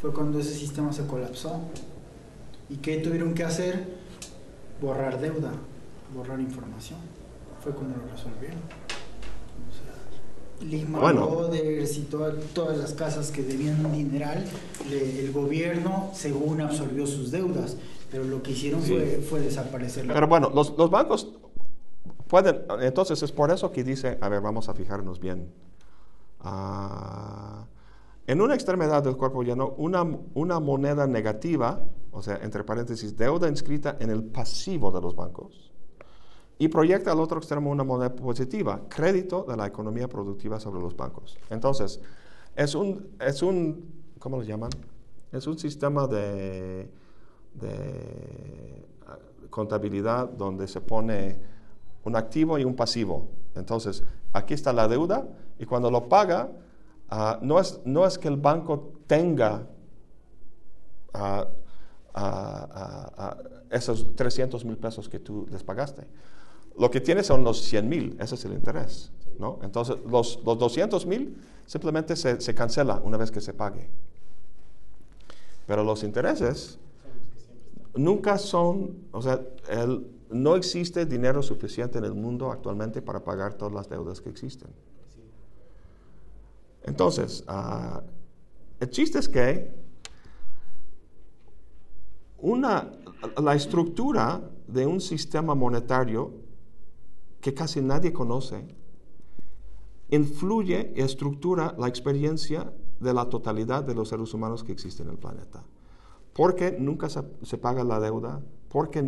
fue 0.00 0.12
cuando 0.12 0.38
ese 0.38 0.54
sistema 0.54 0.92
se 0.92 1.04
colapsó. 1.04 1.62
¿Y 2.68 2.76
qué 2.76 2.98
tuvieron 2.98 3.34
que 3.34 3.42
hacer? 3.42 3.88
Borrar 4.80 5.20
deuda, 5.20 5.50
borrar 6.14 6.38
información. 6.38 7.00
Fue 7.60 7.72
cuando 7.72 7.96
lo 7.96 8.06
resolvieron. 8.12 8.87
Lehman 10.62 11.16
Brothers 11.16 11.96
y 11.96 12.02
todas 12.02 12.78
las 12.78 12.94
casas 12.94 13.30
que 13.30 13.42
debían 13.42 13.84
un 13.84 13.92
dineral, 13.92 14.44
el 14.90 15.32
gobierno, 15.32 16.10
según 16.14 16.60
absorbió 16.60 17.06
sus 17.06 17.30
deudas, 17.30 17.76
pero 18.10 18.24
lo 18.24 18.42
que 18.42 18.52
hicieron 18.52 18.80
fue, 18.82 19.24
fue 19.28 19.40
desaparecer. 19.40 20.06
Pero 20.06 20.26
bueno, 20.26 20.50
los, 20.54 20.76
los, 20.76 20.90
bancos 20.90 21.28
pueden, 22.26 22.62
entonces 22.80 23.22
es 23.22 23.32
por 23.32 23.50
eso 23.50 23.70
que 23.70 23.84
dice, 23.84 24.18
a 24.20 24.28
ver, 24.28 24.40
vamos 24.40 24.68
a 24.68 24.74
fijarnos 24.74 25.20
bien. 25.20 25.52
Ah, 26.40 27.66
en 28.26 28.40
una 28.40 28.54
extremidad 28.54 29.02
del 29.02 29.16
cuerpo 29.16 29.42
lleno, 29.42 29.74
una, 29.78 30.06
una 30.34 30.60
moneda 30.60 31.06
negativa, 31.06 31.80
o 32.12 32.22
sea, 32.22 32.38
entre 32.42 32.64
paréntesis, 32.64 33.16
deuda 33.16 33.48
inscrita 33.48 33.96
en 34.00 34.10
el 34.10 34.24
pasivo 34.24 34.90
de 34.90 35.00
los 35.00 35.14
bancos 35.16 35.67
y 36.58 36.68
proyecta 36.68 37.12
al 37.12 37.20
otro 37.20 37.38
extremo 37.38 37.70
una 37.70 37.84
moneda 37.84 38.14
positiva, 38.14 38.82
crédito 38.88 39.44
de 39.48 39.56
la 39.56 39.66
economía 39.66 40.08
productiva 40.08 40.58
sobre 40.58 40.80
los 40.80 40.96
bancos. 40.96 41.38
Entonces, 41.50 42.00
es 42.56 42.74
un, 42.74 43.08
es 43.20 43.42
un 43.42 43.98
¿cómo 44.18 44.38
lo 44.38 44.42
llaman? 44.42 44.70
Es 45.32 45.46
un 45.46 45.58
sistema 45.58 46.06
de, 46.06 46.90
ah, 49.06 49.18
contabilidad 49.50 50.28
donde 50.28 50.66
se 50.66 50.80
pone 50.80 51.38
un 52.04 52.16
activo 52.16 52.58
y 52.58 52.64
un 52.64 52.74
pasivo. 52.74 53.28
Entonces, 53.54 54.02
aquí 54.32 54.54
está 54.54 54.72
la 54.72 54.88
deuda 54.88 55.28
y 55.58 55.66
cuando 55.66 55.90
lo 55.90 56.08
paga, 56.08 56.50
uh, 57.10 57.44
no, 57.44 57.58
es, 57.58 57.80
no 57.84 58.06
es 58.06 58.18
que 58.18 58.28
el 58.28 58.36
banco 58.36 58.92
tenga 59.06 59.66
uh, 61.14 61.44
esos 63.70 64.14
300 64.16 64.64
mil 64.64 64.76
pesos 64.76 65.08
que 65.08 65.18
tú 65.18 65.46
les 65.50 65.62
pagaste 65.62 66.06
lo 66.78 66.90
que 66.90 67.00
tiene 67.00 67.22
son 67.22 67.44
los 67.44 67.62
100 67.62 67.88
mil, 67.88 68.16
ese 68.20 68.34
es 68.36 68.44
el 68.44 68.52
interés. 68.52 69.10
¿no? 69.38 69.58
Entonces, 69.62 69.96
los, 70.06 70.40
los 70.44 70.58
200 70.58 71.06
mil 71.06 71.36
simplemente 71.66 72.16
se, 72.16 72.40
se, 72.40 72.54
cancela 72.54 73.00
una 73.04 73.16
vez 73.16 73.30
que 73.30 73.40
se 73.40 73.52
pague. 73.52 73.88
Pero 75.66 75.84
los 75.84 76.02
intereses 76.02 76.78
nunca 77.94 78.38
son, 78.38 79.08
o 79.12 79.20
sea, 79.20 79.40
el, 79.68 80.06
no 80.30 80.56
existe 80.56 81.06
dinero 81.06 81.42
suficiente 81.42 81.98
en 81.98 82.04
el 82.04 82.14
mundo 82.14 82.50
actualmente 82.50 83.02
para 83.02 83.22
pagar 83.22 83.54
todas 83.54 83.74
las 83.74 83.88
deudas 83.88 84.20
que 84.20 84.30
existen. 84.30 84.70
Entonces, 86.84 87.44
uh, 87.48 88.00
el 88.80 88.90
chiste 88.90 89.18
es 89.18 89.28
que 89.28 89.70
una, 92.38 92.92
la 93.42 93.54
estructura 93.54 94.40
de 94.66 94.86
un 94.86 95.00
sistema 95.00 95.54
monetario 95.54 96.47
que 97.40 97.54
casi 97.54 97.80
nadie 97.80 98.12
conoce, 98.12 98.66
influye 100.10 100.92
y 100.96 101.00
estructura 101.00 101.74
la 101.78 101.88
experiencia 101.88 102.72
de 103.00 103.14
la 103.14 103.28
totalidad 103.28 103.84
de 103.84 103.94
los 103.94 104.08
seres 104.08 104.34
humanos 104.34 104.64
que 104.64 104.72
existen 104.72 105.06
en 105.06 105.12
el 105.12 105.18
planeta. 105.18 105.62
Porque 106.32 106.76
nunca 106.78 107.08
se, 107.08 107.58
paga 107.58 107.84
la 107.84 108.00
deuda, 108.00 108.40
porque 108.68 109.02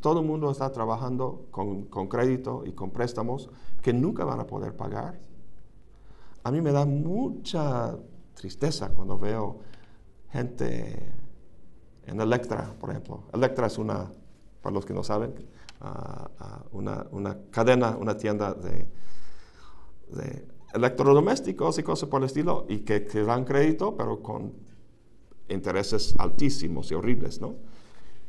todo 0.00 0.20
el 0.20 0.26
mundo 0.26 0.50
está 0.50 0.70
trabajando 0.70 1.46
con, 1.50 1.84
con, 1.86 2.08
crédito 2.08 2.62
y 2.64 2.72
con 2.72 2.90
préstamos 2.90 3.50
que 3.82 3.92
nunca 3.92 4.24
van 4.24 4.40
a 4.40 4.46
poder 4.46 4.76
pagar. 4.76 5.20
A 6.44 6.50
mí 6.52 6.60
me 6.60 6.70
da 6.70 6.86
mucha 6.86 7.96
tristeza 8.34 8.90
cuando 8.90 9.18
veo 9.18 9.58
gente 10.30 11.12
en 12.06 12.20
Electra, 12.20 12.74
por 12.78 12.90
ejemplo. 12.90 13.24
Electra 13.32 13.66
es 13.66 13.78
una, 13.78 14.12
para 14.62 14.74
los 14.74 14.86
que 14.86 14.94
no 14.94 15.02
saben, 15.02 15.34
una, 16.72 17.06
una, 17.10 17.38
cadena, 17.50 17.96
una 17.96 18.16
tienda 18.16 18.54
de, 18.54 18.88
de, 20.08 20.48
electrodomésticos 20.74 21.78
y 21.78 21.82
cosas 21.82 22.08
por 22.08 22.22
el 22.22 22.26
estilo, 22.26 22.66
y 22.68 22.78
que, 22.78 23.00
te 23.00 23.24
dan 23.24 23.44
crédito, 23.44 23.96
pero 23.96 24.22
con 24.22 24.52
intereses 25.48 26.14
altísimos 26.18 26.90
y 26.90 26.94
horribles, 26.94 27.40
¿no? 27.40 27.54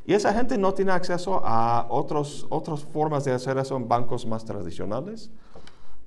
Y 0.06 0.14
esa 0.14 0.34
gente 0.34 0.58
no 0.58 0.74
tiene 0.74 0.93
acceso 0.93 1.41
a 1.43 1.88
otros, 1.89 2.45
otras 2.50 2.82
formas 2.82 3.26
de 3.26 3.34
hacer 3.34 3.58
eso 3.58 3.76
en 3.76 3.89
bancos 3.89 4.26
más 4.26 4.45
tradicionales. 4.45 5.30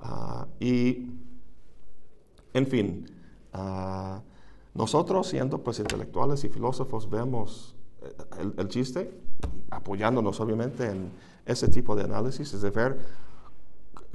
Uh, 0.01 0.47
y, 0.59 1.11
en 2.55 2.67
fin, 2.67 3.07
uh, 3.53 4.21
nosotros 4.73 5.27
siendo 5.27 5.59
pues 5.59 5.81
intelectuales 5.81 6.43
y 6.45 6.49
filósofos 6.49 7.11
vemos 7.11 7.77
el, 8.39 8.55
el, 8.57 8.69
chiste, 8.69 9.11
apoyándonos 9.71 10.41
obviamente 10.41 10.87
en, 10.87 11.11
ese 11.47 11.69
tipo 11.69 11.97
de 11.97 12.05
análisis, 12.05 12.53
es 12.55 12.63
de 12.63 12.71
ver 12.71 12.99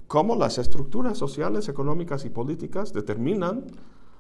cómo 0.08 0.36
las 0.36 0.58
estructuras 0.58 1.18
sociales, 1.18 1.68
económicas 1.68 2.26
y 2.26 2.30
políticas 2.30 2.94
determinan 2.94 3.66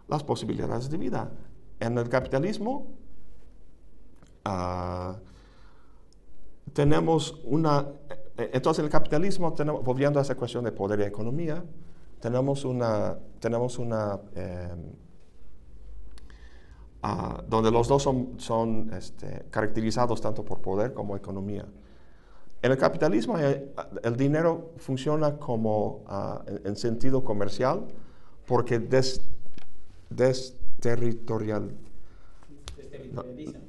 las 0.07 0.24
posibilidades 0.24 0.89
de 0.89 0.97
vida. 0.97 1.32
En 1.80 1.97
el 1.97 2.09
capitalismo 2.09 2.88
uh, 4.45 5.13
tenemos 6.74 7.39
una... 7.45 7.88
Entonces 8.38 8.80
en 8.80 8.86
el 8.86 8.91
capitalismo, 8.91 9.53
tenemos, 9.53 9.84
volviendo 9.84 10.20
a 10.20 10.22
esa 10.22 10.36
cuestión 10.36 10.66
de 10.66 10.72
poder 10.72 10.99
y 10.99 11.03
economía, 11.03 11.63
tenemos 12.20 12.66
una... 12.66 13.18
Tenemos 13.39 13.78
una 13.80 14.20
eh, 14.36 14.74
uh, 17.06 17.41
donde 17.47 17.72
los 17.72 17.88
dos 17.88 18.03
son, 18.03 18.34
son 18.38 18.91
este, 18.93 19.45
caracterizados 19.49 20.22
tanto 20.22 20.43
por 20.43 20.62
poder 20.62 20.93
como 20.93 21.16
economía. 21.16 21.66
En 22.62 22.72
el 22.72 22.78
capitalismo 22.78 23.38
eh, 23.38 23.72
el 24.03 24.16
dinero 24.16 24.72
funciona 24.78 25.38
como 25.38 26.03
uh, 26.08 26.68
en, 26.68 26.76
sentido 26.76 27.24
comercial 27.24 27.86
porque 28.45 28.80
des, 28.80 29.22
desterritorial. 30.10 31.72
No, 33.12 33.24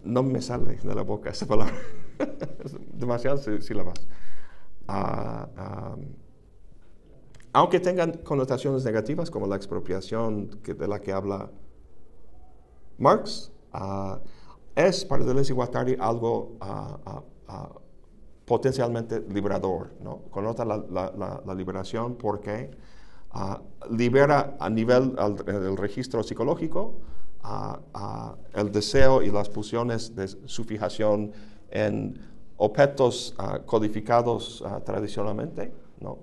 no, 0.05 0.23
me 0.23 0.41
sale 0.41 0.77
de 0.77 0.95
la 0.95 1.03
boca 1.03 1.31
esa 1.31 1.47
palabra. 1.47 1.75
Demasiadas 2.95 3.47
sílabas. 3.61 4.07
Uh, 4.89 6.01
aunque 7.53 7.81
tengan 7.81 8.13
connotaciones 8.19 8.85
negativas 8.85 9.31
como 9.31 9.47
la 9.47 9.57
expropiación 9.57 10.49
que, 10.63 10.75
de 10.75 10.87
la 10.87 11.01
que 11.01 11.13
habla 11.13 11.51
Marx, 12.99 13.53
uh, 13.75 14.17
es 14.75 15.05
para 15.05 15.25
Deleuze 15.25 15.53
y 15.53 15.55
Guattari 15.55 15.97
algo 15.99 16.57
potencialmente 18.45 19.21
liberador. 19.29 19.91
¿no? 20.03 20.23
Connota 20.31 20.65
la, 20.65 21.55
liberación 21.55 22.17
porque 22.17 22.71
libera 23.91 24.57
a 24.61 24.71
nivel 24.71 25.15
del 25.45 25.77
registro 25.77 26.23
psicológico 26.23 26.95
el 28.55 28.73
deseo 28.73 29.23
y 29.23 29.31
las 29.31 29.49
pulsiones 29.49 30.15
de 30.15 30.29
su 30.29 30.65
fijación 30.65 31.33
en 31.71 32.19
objetos 32.57 33.35
codificados 33.67 34.65
tradicionalmente. 34.85 35.73
¿no? 36.01 36.19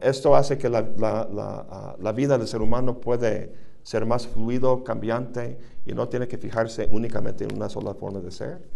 esto 0.00 0.34
hace 0.34 0.58
que 0.58 0.68
la, 0.68 2.12
vida 2.14 2.36
del 2.36 2.48
ser 2.48 2.62
humano 2.62 3.00
puede 3.00 3.73
ser 3.84 4.06
más 4.06 4.26
fluido, 4.26 4.82
cambiante 4.82 5.58
y 5.86 5.92
no 5.92 6.08
tiene 6.08 6.26
que 6.26 6.38
fijarse 6.38 6.88
únicamente 6.90 7.44
en 7.44 7.54
una 7.54 7.68
sola 7.68 7.94
forma 7.94 8.18
de 8.18 8.32
ser. 8.32 8.66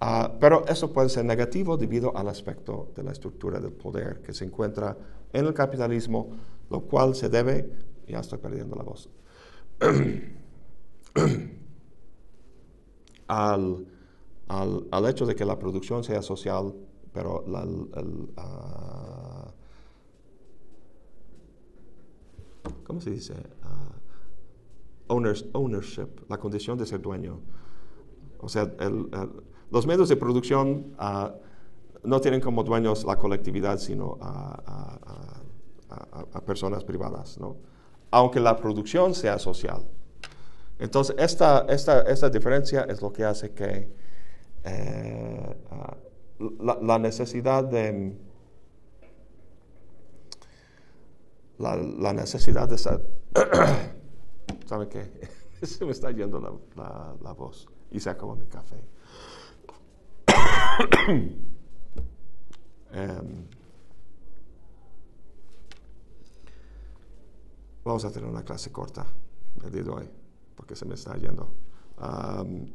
Ah, 0.00 0.32
pero 0.40 0.66
eso 0.66 0.92
puede 0.92 1.10
ser 1.10 1.24
negativo 1.24 1.76
debido 1.76 2.16
al 2.16 2.26
aspecto 2.26 2.90
de 2.96 3.04
la 3.04 3.12
estructura 3.12 3.60
del 3.60 3.72
poder 3.72 4.20
que 4.22 4.32
se 4.32 4.44
encuentra 4.44 4.96
en 5.32 5.46
el 5.46 5.54
capitalismo, 5.54 6.30
lo 6.70 6.80
cual 6.80 7.14
se 7.14 7.28
debe, 7.28 7.70
ya 8.08 8.18
estoy 8.18 8.38
perdiendo 8.38 8.74
la 8.74 8.82
voz, 8.82 9.08
al, 13.28 13.86
al, 14.48 14.88
al 14.90 15.08
hecho 15.08 15.26
de 15.26 15.36
que 15.36 15.44
la 15.44 15.58
producción 15.58 16.02
sea 16.02 16.22
social, 16.22 16.74
pero 17.12 17.44
la, 17.46 17.62
el, 17.62 18.30
ah, 18.38 19.52
¿cómo 22.84 23.00
se 23.00 23.10
dice? 23.10 23.34
Ah, 23.62 23.92
owners- 25.08 25.48
ownership, 25.52 26.08
la 26.28 26.38
condición 26.38 26.78
de 26.78 26.86
ser 26.86 27.00
dueño. 27.00 27.40
O 28.38 28.48
sea, 28.48 28.62
el- 28.80 29.08
el- 29.12 29.42
los 29.70 29.86
medios 29.86 30.08
de 30.08 30.16
producción 30.16 30.94
ah, 30.98 31.34
no 32.04 32.20
tienen 32.20 32.40
como 32.40 32.62
dueños 32.64 33.04
la 33.04 33.16
colectividad, 33.16 33.78
sino 33.78 34.18
a, 34.20 34.60
a- 34.66 34.98
a- 35.90 36.08
a- 36.20 36.26
a 36.32 36.40
personas 36.44 36.84
privadas, 36.84 37.38
¿no? 37.38 37.56
Aunque 38.10 38.40
la 38.40 38.56
producción 38.56 39.14
sea 39.14 39.38
social. 39.38 39.84
Entonces, 40.78 41.14
esta, 41.18 41.60
esta, 41.68 42.02
esta 42.02 42.28
diferencia 42.28 42.82
es 42.88 43.00
lo 43.00 43.12
que 43.12 43.24
hace 43.24 43.52
que 43.52 43.88
eh, 44.64 45.56
ah, 45.70 45.96
la, 46.60 46.78
la 46.82 46.98
necesidad 46.98 47.64
de 47.64 48.16
la, 51.62 51.76
la 51.76 52.12
necesidad 52.12 52.68
de 52.68 52.74
estar 52.74 53.00
¿saben 54.66 54.88
qué? 54.88 55.10
se 55.66 55.84
me 55.84 55.92
está 55.92 56.10
yendo 56.10 56.40
la, 56.40 56.52
la- 56.76 57.14
la 57.22 57.32
voz 57.32 57.68
y 57.90 58.00
se 58.00 58.10
acabó 58.10 58.34
mi 58.36 58.46
café 58.46 58.76
Em, 62.94 63.46
vamos 67.84 68.04
a 68.04 68.10
tener 68.12 68.28
una 68.28 68.42
clase 68.44 68.70
corta 68.70 69.06
el 69.64 69.72
día 69.72 69.82
de 69.82 69.90
hoy 69.90 70.10
porque 70.54 70.76
se 70.76 70.84
me 70.84 70.94
está 70.94 71.16
yendo 71.16 71.48
Am, 71.98 72.66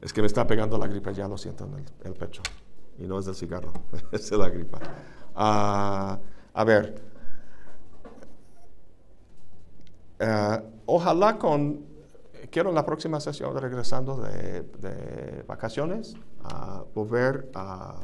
es 0.00 0.12
que 0.12 0.20
me 0.22 0.26
está 0.26 0.46
pegando 0.46 0.76
la 0.78 0.86
gripe, 0.88 1.12
ya 1.14 1.28
lo 1.28 1.36
siento 1.38 1.64
en 1.66 1.74
el, 1.74 1.84
el 2.04 2.14
pecho. 2.14 2.42
Y 2.98 3.06
no 3.06 3.18
es 3.20 3.26
del 3.26 3.34
cigarro, 3.36 3.72
es 4.12 4.28
de 4.30 4.36
la 4.38 4.48
gripa. 4.48 4.80
Ah, 5.34 6.18
a 6.54 6.64
ver. 6.64 6.94
Eh, 10.18 10.62
ojalá 10.86 11.38
con. 11.38 11.90
Quiero 12.50 12.68
en 12.68 12.74
la 12.74 12.84
próxima 12.84 13.18
sesión, 13.20 13.56
regresando 13.58 14.16
de, 14.16 14.62
de 14.62 15.42
vacaciones, 15.46 16.14
a 16.44 16.84
volver 16.94 17.50
a. 17.54 17.98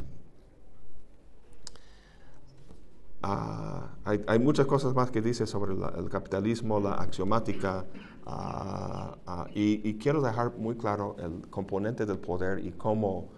hay, 4.04 4.24
hay 4.26 4.38
muchas 4.38 4.66
cosas 4.66 4.94
más 4.94 5.10
que 5.10 5.20
dice 5.20 5.46
sobre 5.46 5.74
la- 5.74 5.92
el 5.96 6.08
capitalismo, 6.08 6.80
la 6.80 6.94
axiomática, 6.94 7.84
ah, 8.26 9.16
ah, 9.26 9.46
y, 9.54 9.88
y 9.88 9.94
quiero 9.98 10.22
dejar 10.22 10.56
muy 10.56 10.76
claro 10.76 11.16
el 11.18 11.48
componente 11.50 12.06
del 12.06 12.18
poder 12.18 12.64
y 12.64 12.72
cómo 12.72 13.28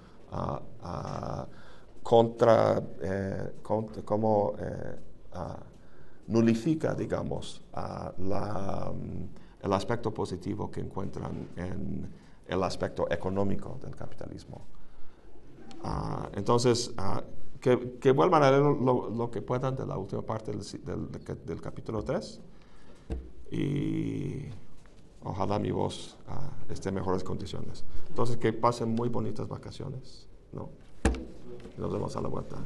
contra, 2.02 2.82
eh, 3.00 3.52
cont- 3.62 4.02
cómo 4.04 4.54
eh, 4.58 4.96
ah, 5.32 5.58
nulifica, 6.28 6.94
digamos, 6.94 7.62
la, 7.72 8.92
mm, 8.94 9.64
el 9.66 9.72
aspecto 9.72 10.12
positivo 10.14 10.70
que 10.70 10.80
encuentran 10.80 11.48
en 11.56 12.10
el 12.46 12.62
aspecto 12.62 13.06
económico 13.10 13.78
del 13.82 13.94
capitalismo. 13.94 14.62
Ah, 15.82 16.28
entonces, 16.34 16.92
ah, 16.96 17.22
que, 17.60 17.98
que 18.00 18.12
vuelvan 18.12 18.42
a 18.42 18.50
leer 18.50 18.62
lo, 18.62 19.10
lo 19.10 19.30
que 19.30 19.42
puedan 19.42 19.76
de 19.76 19.86
la 19.86 19.96
última 19.98 20.22
parte 20.22 20.50
del, 20.52 21.10
del- 21.44 21.60
capítulo 21.60 22.02
3 22.02 22.40
y 23.50 24.46
ojalá 25.22 25.58
mi 25.58 25.70
voz 25.70 26.16
esté 26.68 26.88
en 26.88 26.94
mejores 26.94 27.22
condiciones. 27.24 27.84
Entonces, 28.08 28.36
que 28.36 28.52
pasen 28.52 28.94
muy 28.94 29.08
bonitas 29.08 29.46
vacaciones. 29.48 30.26
¿no? 30.52 30.70
Nos 31.80 31.90
vemos 31.90 32.14
a 32.14 32.20
la 32.20 32.28
vuelta. 32.28 32.56